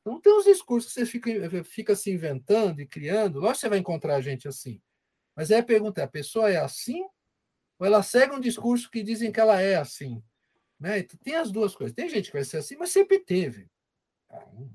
[0.00, 3.68] Então tem uns discursos que você fica, fica se inventando e criando, lógico que você
[3.68, 4.80] vai encontrar gente assim.
[5.34, 7.02] Mas aí a pergunta é, a pessoa é assim?
[7.78, 10.22] Ou ela segue um discurso que dizem que ela é assim?
[10.78, 11.00] Né?
[11.00, 11.94] Então, tem as duas coisas.
[11.94, 13.68] Tem gente que vai ser assim, mas sempre teve.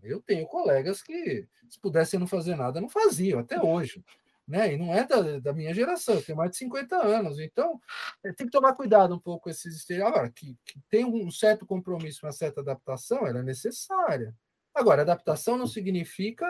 [0.01, 4.03] Eu tenho colegas que, se pudessem não fazer nada, não faziam, até hoje
[4.47, 4.73] né?
[4.73, 7.39] E não é da, da minha geração, tenho mais de 50 anos.
[7.39, 7.79] Então,
[8.23, 10.17] é, tem que tomar cuidado um pouco com esses estereótipos.
[10.17, 14.35] Agora, que, que tem um certo compromisso, uma certa adaptação, ela é necessária.
[14.73, 16.47] Agora, adaptação não significa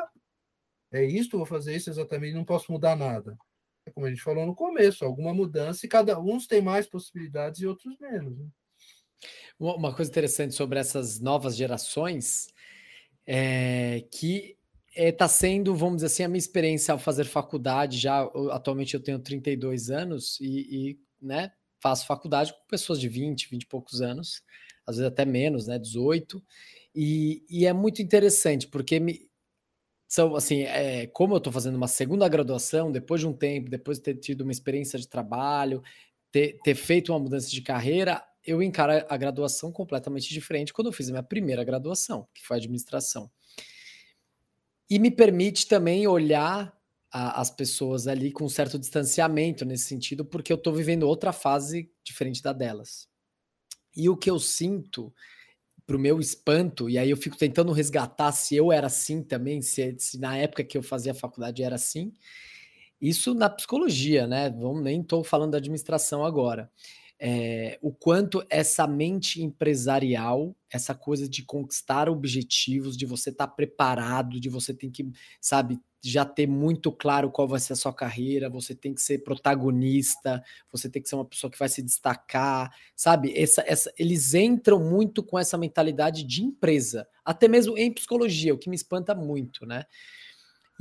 [0.93, 3.35] é isto, vou fazer isso exatamente, não posso mudar nada.
[3.83, 7.61] É como a gente falou no começo, alguma mudança e cada uns tem mais possibilidades
[7.61, 8.37] e outros menos.
[8.37, 8.45] Né?
[9.57, 12.47] Uma coisa interessante sobre essas novas gerações
[13.25, 14.55] é que
[14.95, 17.97] está eh, sendo, vamos dizer assim, a minha experiência ao fazer faculdade.
[17.97, 23.49] Já atualmente eu tenho 32 anos e, e né, faço faculdade com pessoas de 20,
[23.49, 24.41] 20 e poucos anos,
[24.85, 26.43] às vezes até menos, né, 18.
[26.95, 29.27] E, e é muito interessante, porque me,
[30.07, 33.97] são assim, é, como eu estou fazendo uma segunda graduação, depois de um tempo, depois
[33.97, 35.81] de ter tido uma experiência de trabalho,
[36.31, 40.93] ter, ter feito uma mudança de carreira, eu encaro a graduação completamente diferente quando eu
[40.93, 43.31] fiz a minha primeira graduação, que foi administração.
[44.89, 46.73] E me permite também olhar
[47.11, 51.31] a, as pessoas ali com um certo distanciamento nesse sentido, porque eu estou vivendo outra
[51.31, 53.07] fase diferente da delas.
[53.95, 55.13] E o que eu sinto,
[55.86, 59.61] para o meu espanto, e aí eu fico tentando resgatar se eu era assim também,
[59.61, 62.13] se, se na época que eu fazia faculdade era assim,
[62.99, 64.49] isso na psicologia, né?
[64.49, 66.71] Vamos, nem estou falando da administração agora.
[67.20, 73.53] É, o quanto essa mente empresarial, essa coisa de conquistar objetivos, de você estar tá
[73.53, 75.09] preparado, de você ter que,
[75.39, 79.20] sabe, já ter muito claro qual vai ser a sua carreira, você tem que ser
[79.20, 83.34] protagonista, você tem que ser uma pessoa que vai se destacar, sabe?
[83.38, 88.57] Essa, essa, eles entram muito com essa mentalidade de empresa, até mesmo em psicologia, o
[88.57, 89.86] que me espanta muito, né?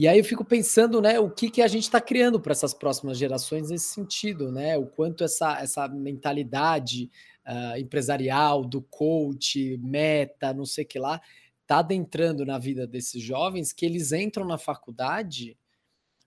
[0.02, 2.74] E aí eu fico pensando, né, o que, que a gente está criando para essas
[2.74, 4.76] próximas gerações nesse sentido, né?
[4.76, 7.08] O quanto essa, essa mentalidade
[7.46, 11.20] uh, empresarial, do coach, meta, não sei que lá,
[11.60, 15.56] está adentrando na vida desses jovens que eles entram na faculdade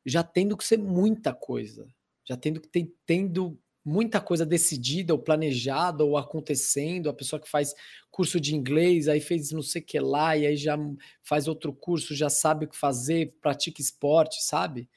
[0.05, 1.85] já tendo que ser muita coisa,
[2.23, 7.49] já tendo que ter, tendo muita coisa decidida ou planejada ou acontecendo, a pessoa que
[7.49, 7.73] faz
[8.11, 10.75] curso de inglês, aí fez não sei o que lá, e aí já
[11.23, 14.89] faz outro curso, já sabe o que fazer, pratica esporte, sabe?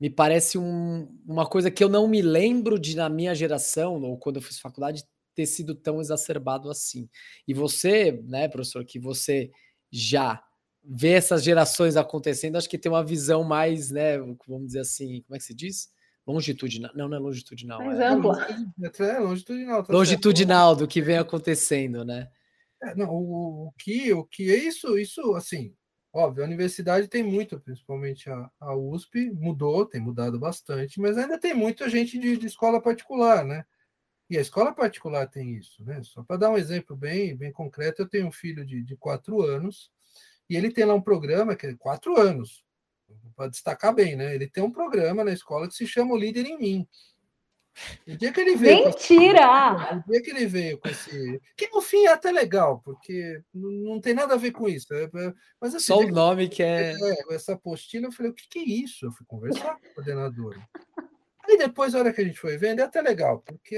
[0.00, 4.16] Me parece um, uma coisa que eu não me lembro de na minha geração, ou
[4.18, 5.04] quando eu fiz faculdade,
[5.34, 7.08] ter sido tão exacerbado assim.
[7.46, 9.50] E você, né, professor, que você
[9.90, 10.42] já
[10.82, 15.36] vê essas gerações acontecendo, acho que tem uma visão mais, né, vamos dizer assim, como
[15.36, 15.90] é que se diz?
[16.28, 16.92] Longitudinal.
[16.94, 17.82] Não, não é longitudinal.
[17.82, 18.46] Mais é, ampla.
[18.98, 19.82] É longitudinal.
[19.82, 20.78] Tá longitudinal certo.
[20.80, 22.28] do que vem acontecendo, né?
[22.82, 25.74] É, não, o, o, que, o que é isso, isso, assim,
[26.12, 31.40] óbvio, a universidade tem muito, principalmente a, a USP, mudou, tem mudado bastante, mas ainda
[31.40, 33.64] tem muita gente de, de escola particular, né?
[34.30, 36.02] E a escola particular tem isso, né?
[36.02, 39.42] Só para dar um exemplo bem, bem concreto, eu tenho um filho de, de quatro
[39.42, 39.90] anos,
[40.48, 42.62] e ele tem lá um programa que é quatro anos,
[43.36, 44.34] para destacar bem, né?
[44.34, 46.88] Ele tem um programa na escola que se chama O Líder em Mim.
[48.06, 48.86] O dia que ele veio.
[48.86, 49.76] Mentira!
[49.90, 51.40] Esse, o dia que ele veio com esse.
[51.56, 54.92] Que no fim é até legal, porque não tem nada a ver com isso.
[54.92, 56.92] É, é, mas, assim, Só o nome que é...
[56.98, 57.34] é.
[57.34, 59.06] Essa apostila, eu falei: o que, que é isso?
[59.06, 60.58] Eu fui conversar com a coordenadora.
[61.44, 63.76] Aí depois, a hora que a gente foi vendo, é até legal, porque.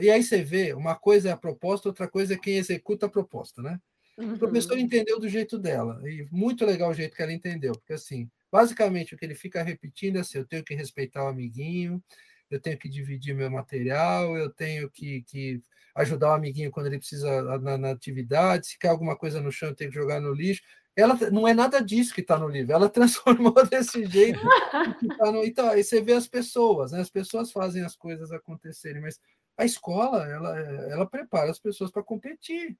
[0.00, 3.10] E aí você vê, uma coisa é a proposta, outra coisa é quem executa a
[3.10, 3.80] proposta, né?
[4.18, 4.34] Uhum.
[4.34, 7.92] O professor entendeu do jeito dela, e muito legal o jeito que ela entendeu, porque
[7.92, 12.02] assim, basicamente o que ele fica repetindo é assim: eu tenho que respeitar o amiguinho,
[12.50, 15.60] eu tenho que dividir meu material, eu tenho que, que
[15.94, 19.68] ajudar o amiguinho quando ele precisa na, na, atividade, se cai alguma coisa no chão,
[19.68, 20.62] eu tenho que jogar no lixo.
[20.96, 24.40] Ela não é nada disso que está no livro, ela transformou desse jeito.
[25.16, 27.00] tá no, então, aí você vê as pessoas, né?
[27.00, 29.20] as pessoas fazem as coisas acontecerem, mas
[29.56, 30.58] a escola ela,
[30.90, 32.76] ela prepara as pessoas para competir.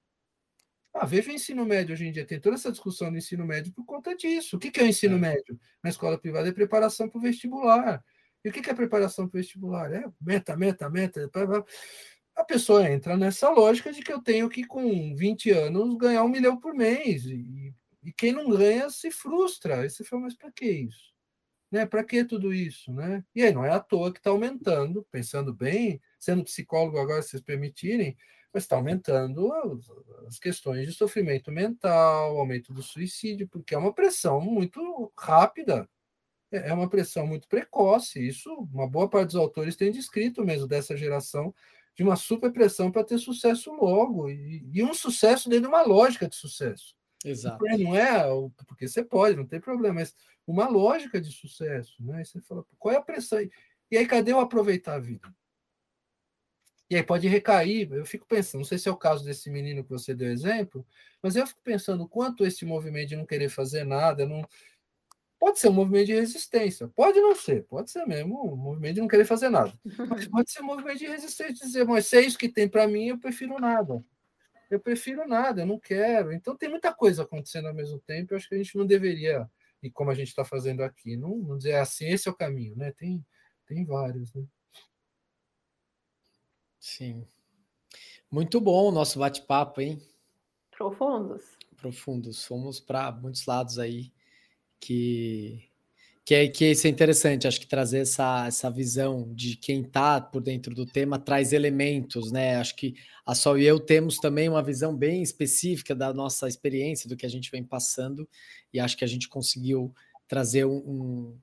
[0.94, 3.72] Ah, veja o ensino médio hoje em dia, tem toda essa discussão do ensino médio
[3.72, 4.56] por conta disso.
[4.56, 5.18] O que é o ensino é.
[5.18, 5.58] médio?
[5.82, 8.02] Na escola privada é preparação para o vestibular.
[8.44, 9.92] E o que é preparação para o vestibular?
[9.92, 11.30] É meta, meta, meta.
[12.34, 16.28] A pessoa entra nessa lógica de que eu tenho que, com 20 anos, ganhar um
[16.28, 17.24] milhão por mês.
[17.26, 19.80] E, e quem não ganha se frustra.
[19.80, 21.12] Aí você fala, mas para que isso?
[21.70, 21.84] Né?
[21.84, 22.92] Para que tudo isso?
[22.92, 23.24] Né?
[23.34, 27.30] E aí não é à toa que está aumentando, pensando bem, sendo psicólogo agora, se
[27.30, 28.16] vocês permitirem,
[28.52, 29.52] mas está aumentando
[30.26, 35.88] as questões de sofrimento mental, aumento do suicídio, porque é uma pressão muito rápida,
[36.50, 38.26] é, é uma pressão muito precoce.
[38.26, 41.54] Isso, uma boa parte dos autores tem descrito mesmo dessa geração
[41.94, 45.82] de uma super pressão para ter sucesso logo, e, e, um sucesso dentro de uma
[45.82, 46.94] lógica de sucesso.
[47.24, 47.58] Exato.
[47.58, 48.22] Porque não é
[48.68, 50.14] porque você pode, não tem problema, mas
[50.46, 51.96] uma lógica de sucesso.
[52.00, 52.22] Né?
[52.22, 53.40] E você fala, qual é a pressão?
[53.90, 55.28] E aí, cadê o aproveitar a vida?
[56.90, 57.92] E aí pode recair.
[57.92, 60.86] Eu fico pensando, não sei se é o caso desse menino que você deu exemplo,
[61.22, 64.46] mas eu fico pensando quanto esse movimento de não querer fazer nada, não.
[65.38, 69.00] Pode ser um movimento de resistência, pode não ser, pode ser mesmo um movimento de
[69.02, 69.72] não querer fazer nada.
[70.08, 72.88] Mas pode ser um movimento de resistência, dizer, mas se é isso que tem para
[72.88, 74.04] mim, eu prefiro nada.
[74.70, 76.32] Eu prefiro nada, eu não quero.
[76.32, 79.48] Então tem muita coisa acontecendo ao mesmo tempo, eu acho que a gente não deveria,
[79.82, 82.76] e como a gente está fazendo aqui, não, não dizer assim, esse é o caminho,
[82.76, 82.90] né?
[82.92, 83.24] Tem,
[83.66, 84.42] tem vários, né?
[86.78, 87.26] Sim.
[88.30, 90.00] Muito bom o nosso bate-papo, hein?
[90.70, 91.42] Profundos.
[91.76, 92.44] Profundos.
[92.44, 94.12] Fomos para muitos lados aí
[94.80, 95.68] que
[96.28, 100.20] que é que isso é interessante, acho que trazer essa, essa visão de quem está
[100.20, 102.56] por dentro do tema traz elementos, né?
[102.56, 107.08] Acho que a Sol e eu temos também uma visão bem específica da nossa experiência,
[107.08, 108.28] do que a gente vem passando,
[108.70, 109.90] e acho que a gente conseguiu
[110.28, 111.38] trazer um, um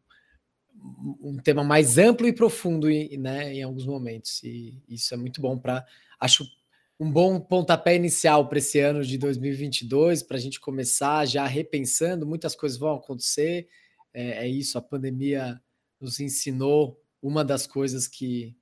[1.43, 4.41] tema mais amplo e profundo né, em alguns momentos.
[4.43, 5.85] E isso é muito bom para.
[6.19, 6.45] Acho
[6.99, 12.25] um bom pontapé inicial para esse ano de 2022, para a gente começar já repensando.
[12.25, 13.67] Muitas coisas vão acontecer.
[14.13, 15.61] É, é isso, a pandemia
[15.99, 18.55] nos ensinou uma das coisas que,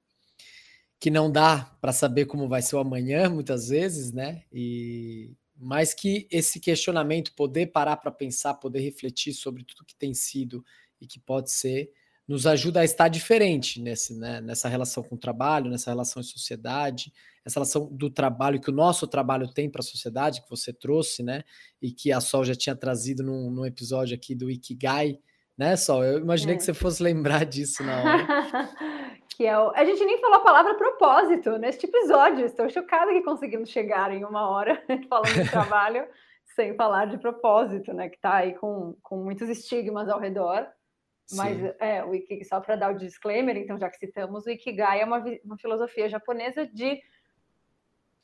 [0.99, 4.43] que não dá para saber como vai ser o amanhã, muitas vezes, né?
[4.51, 10.14] E mais que esse questionamento, poder parar para pensar, poder refletir sobre tudo que tem
[10.14, 10.66] sido
[10.99, 11.91] e que pode ser,
[12.28, 16.26] nos ajuda a estar diferente nesse, né, nessa relação com o trabalho, nessa relação em
[16.26, 17.11] sociedade,
[17.45, 21.21] essa relação do trabalho que o nosso trabalho tem para a sociedade, que você trouxe,
[21.21, 21.43] né?
[21.82, 25.19] E que a Sol já tinha trazido num, num episódio aqui do Ikigai,
[25.57, 26.03] né, Sol?
[26.03, 26.57] Eu imaginei é.
[26.57, 28.28] que você fosse lembrar disso na hora.
[29.36, 29.71] que é o...
[29.71, 32.45] A gente nem falou a palavra propósito neste episódio.
[32.45, 36.07] Estou chocada que conseguimos chegar em uma hora falando de trabalho
[36.55, 38.07] sem falar de propósito, né?
[38.07, 40.65] Que está aí com, com muitos estigmas ao redor.
[41.32, 45.01] Mas é, o Ikigai, só para dar o disclaimer, então, já que citamos, o Ikigai
[45.01, 47.01] é uma, uma filosofia japonesa de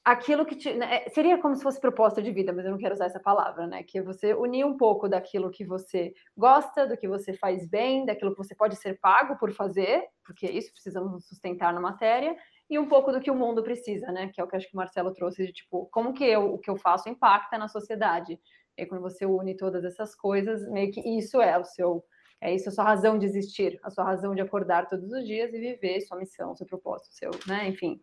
[0.03, 2.77] aquilo que te, né, é, seria como se fosse propósito de vida, mas eu não
[2.77, 3.83] quero usar essa palavra, né?
[3.83, 8.05] Que é você unir um pouco daquilo que você gosta, do que você faz bem,
[8.05, 12.35] daquilo que você pode ser pago por fazer, porque é isso precisamos sustentar na matéria,
[12.69, 14.31] e um pouco do que o mundo precisa, né?
[14.33, 16.57] Que é o que acho que o Marcelo trouxe de tipo, como que eu, o
[16.57, 18.39] que eu faço impacta na sociedade.
[18.77, 22.03] E quando você une todas essas coisas, meio que isso é o seu
[22.41, 25.53] é isso a sua razão de existir, a sua razão de acordar todos os dias
[25.53, 27.67] e viver sua missão, seu propósito, seu, né?
[27.67, 28.01] Enfim.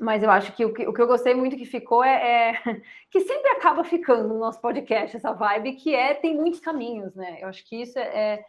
[0.00, 2.52] Mas eu acho que o, que o que eu gostei muito que ficou é, é,
[3.10, 7.38] que sempre acaba ficando no nosso podcast essa vibe, que é tem muitos caminhos, né?
[7.40, 8.44] Eu acho que isso é,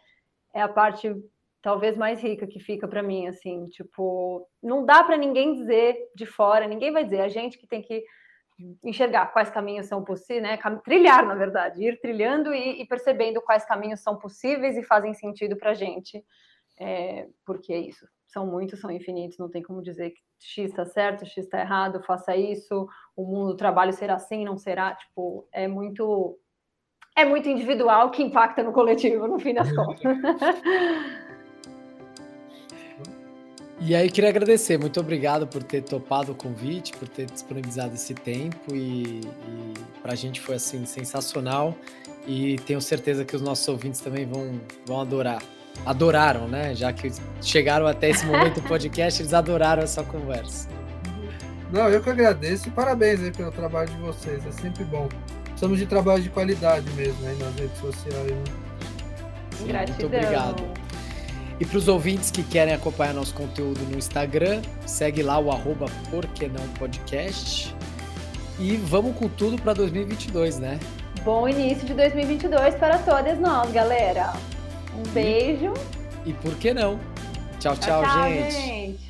[0.54, 1.14] é a parte
[1.62, 6.24] talvez mais rica que fica para mim, assim, tipo, não dá para ninguém dizer de
[6.24, 8.02] fora, ninguém vai dizer, a gente que tem que
[8.82, 10.58] enxergar quais caminhos são possíveis, né?
[10.84, 15.56] Trilhar, na verdade, ir trilhando e, e, percebendo quais caminhos são possíveis e fazem sentido
[15.56, 16.24] para a gente.
[16.78, 20.86] É, porque é isso, são muitos, são infinitos, não tem como dizer que X está
[20.86, 25.46] certo, X está errado, faça isso, o mundo do trabalho será assim, não será, tipo,
[25.52, 26.38] é muito
[27.16, 30.00] é muito individual que impacta no coletivo, no fim das contas.
[33.82, 38.12] E aí queria agradecer, muito obrigado por ter topado o convite, por ter disponibilizado esse
[38.12, 41.74] tempo e, e para a gente foi assim sensacional
[42.26, 45.42] e tenho certeza que os nossos ouvintes também vão, vão adorar.
[45.86, 46.74] Adoraram, né?
[46.74, 47.10] Já que
[47.40, 50.68] chegaram até esse momento do podcast, eles adoraram essa conversa.
[51.72, 55.08] Não, eu que agradeço e parabéns aí pelo trabalho de vocês, é sempre bom.
[55.56, 58.30] Somos de trabalho de qualidade mesmo aí nas redes sociais.
[58.30, 58.44] Né?
[59.56, 60.79] Sim, muito obrigado.
[61.60, 65.84] E para os ouvintes que querem acompanhar nosso conteúdo no Instagram, segue lá o arroba
[66.78, 67.76] Podcast.
[68.58, 70.80] E vamos com tudo para 2022, né?
[71.22, 74.32] Bom início de 2022 para todas nós, galera.
[74.98, 75.74] Um beijo.
[76.24, 76.98] E, e por que não?
[77.58, 78.52] Tchau, tchau, tchau gente.
[78.52, 79.09] gente.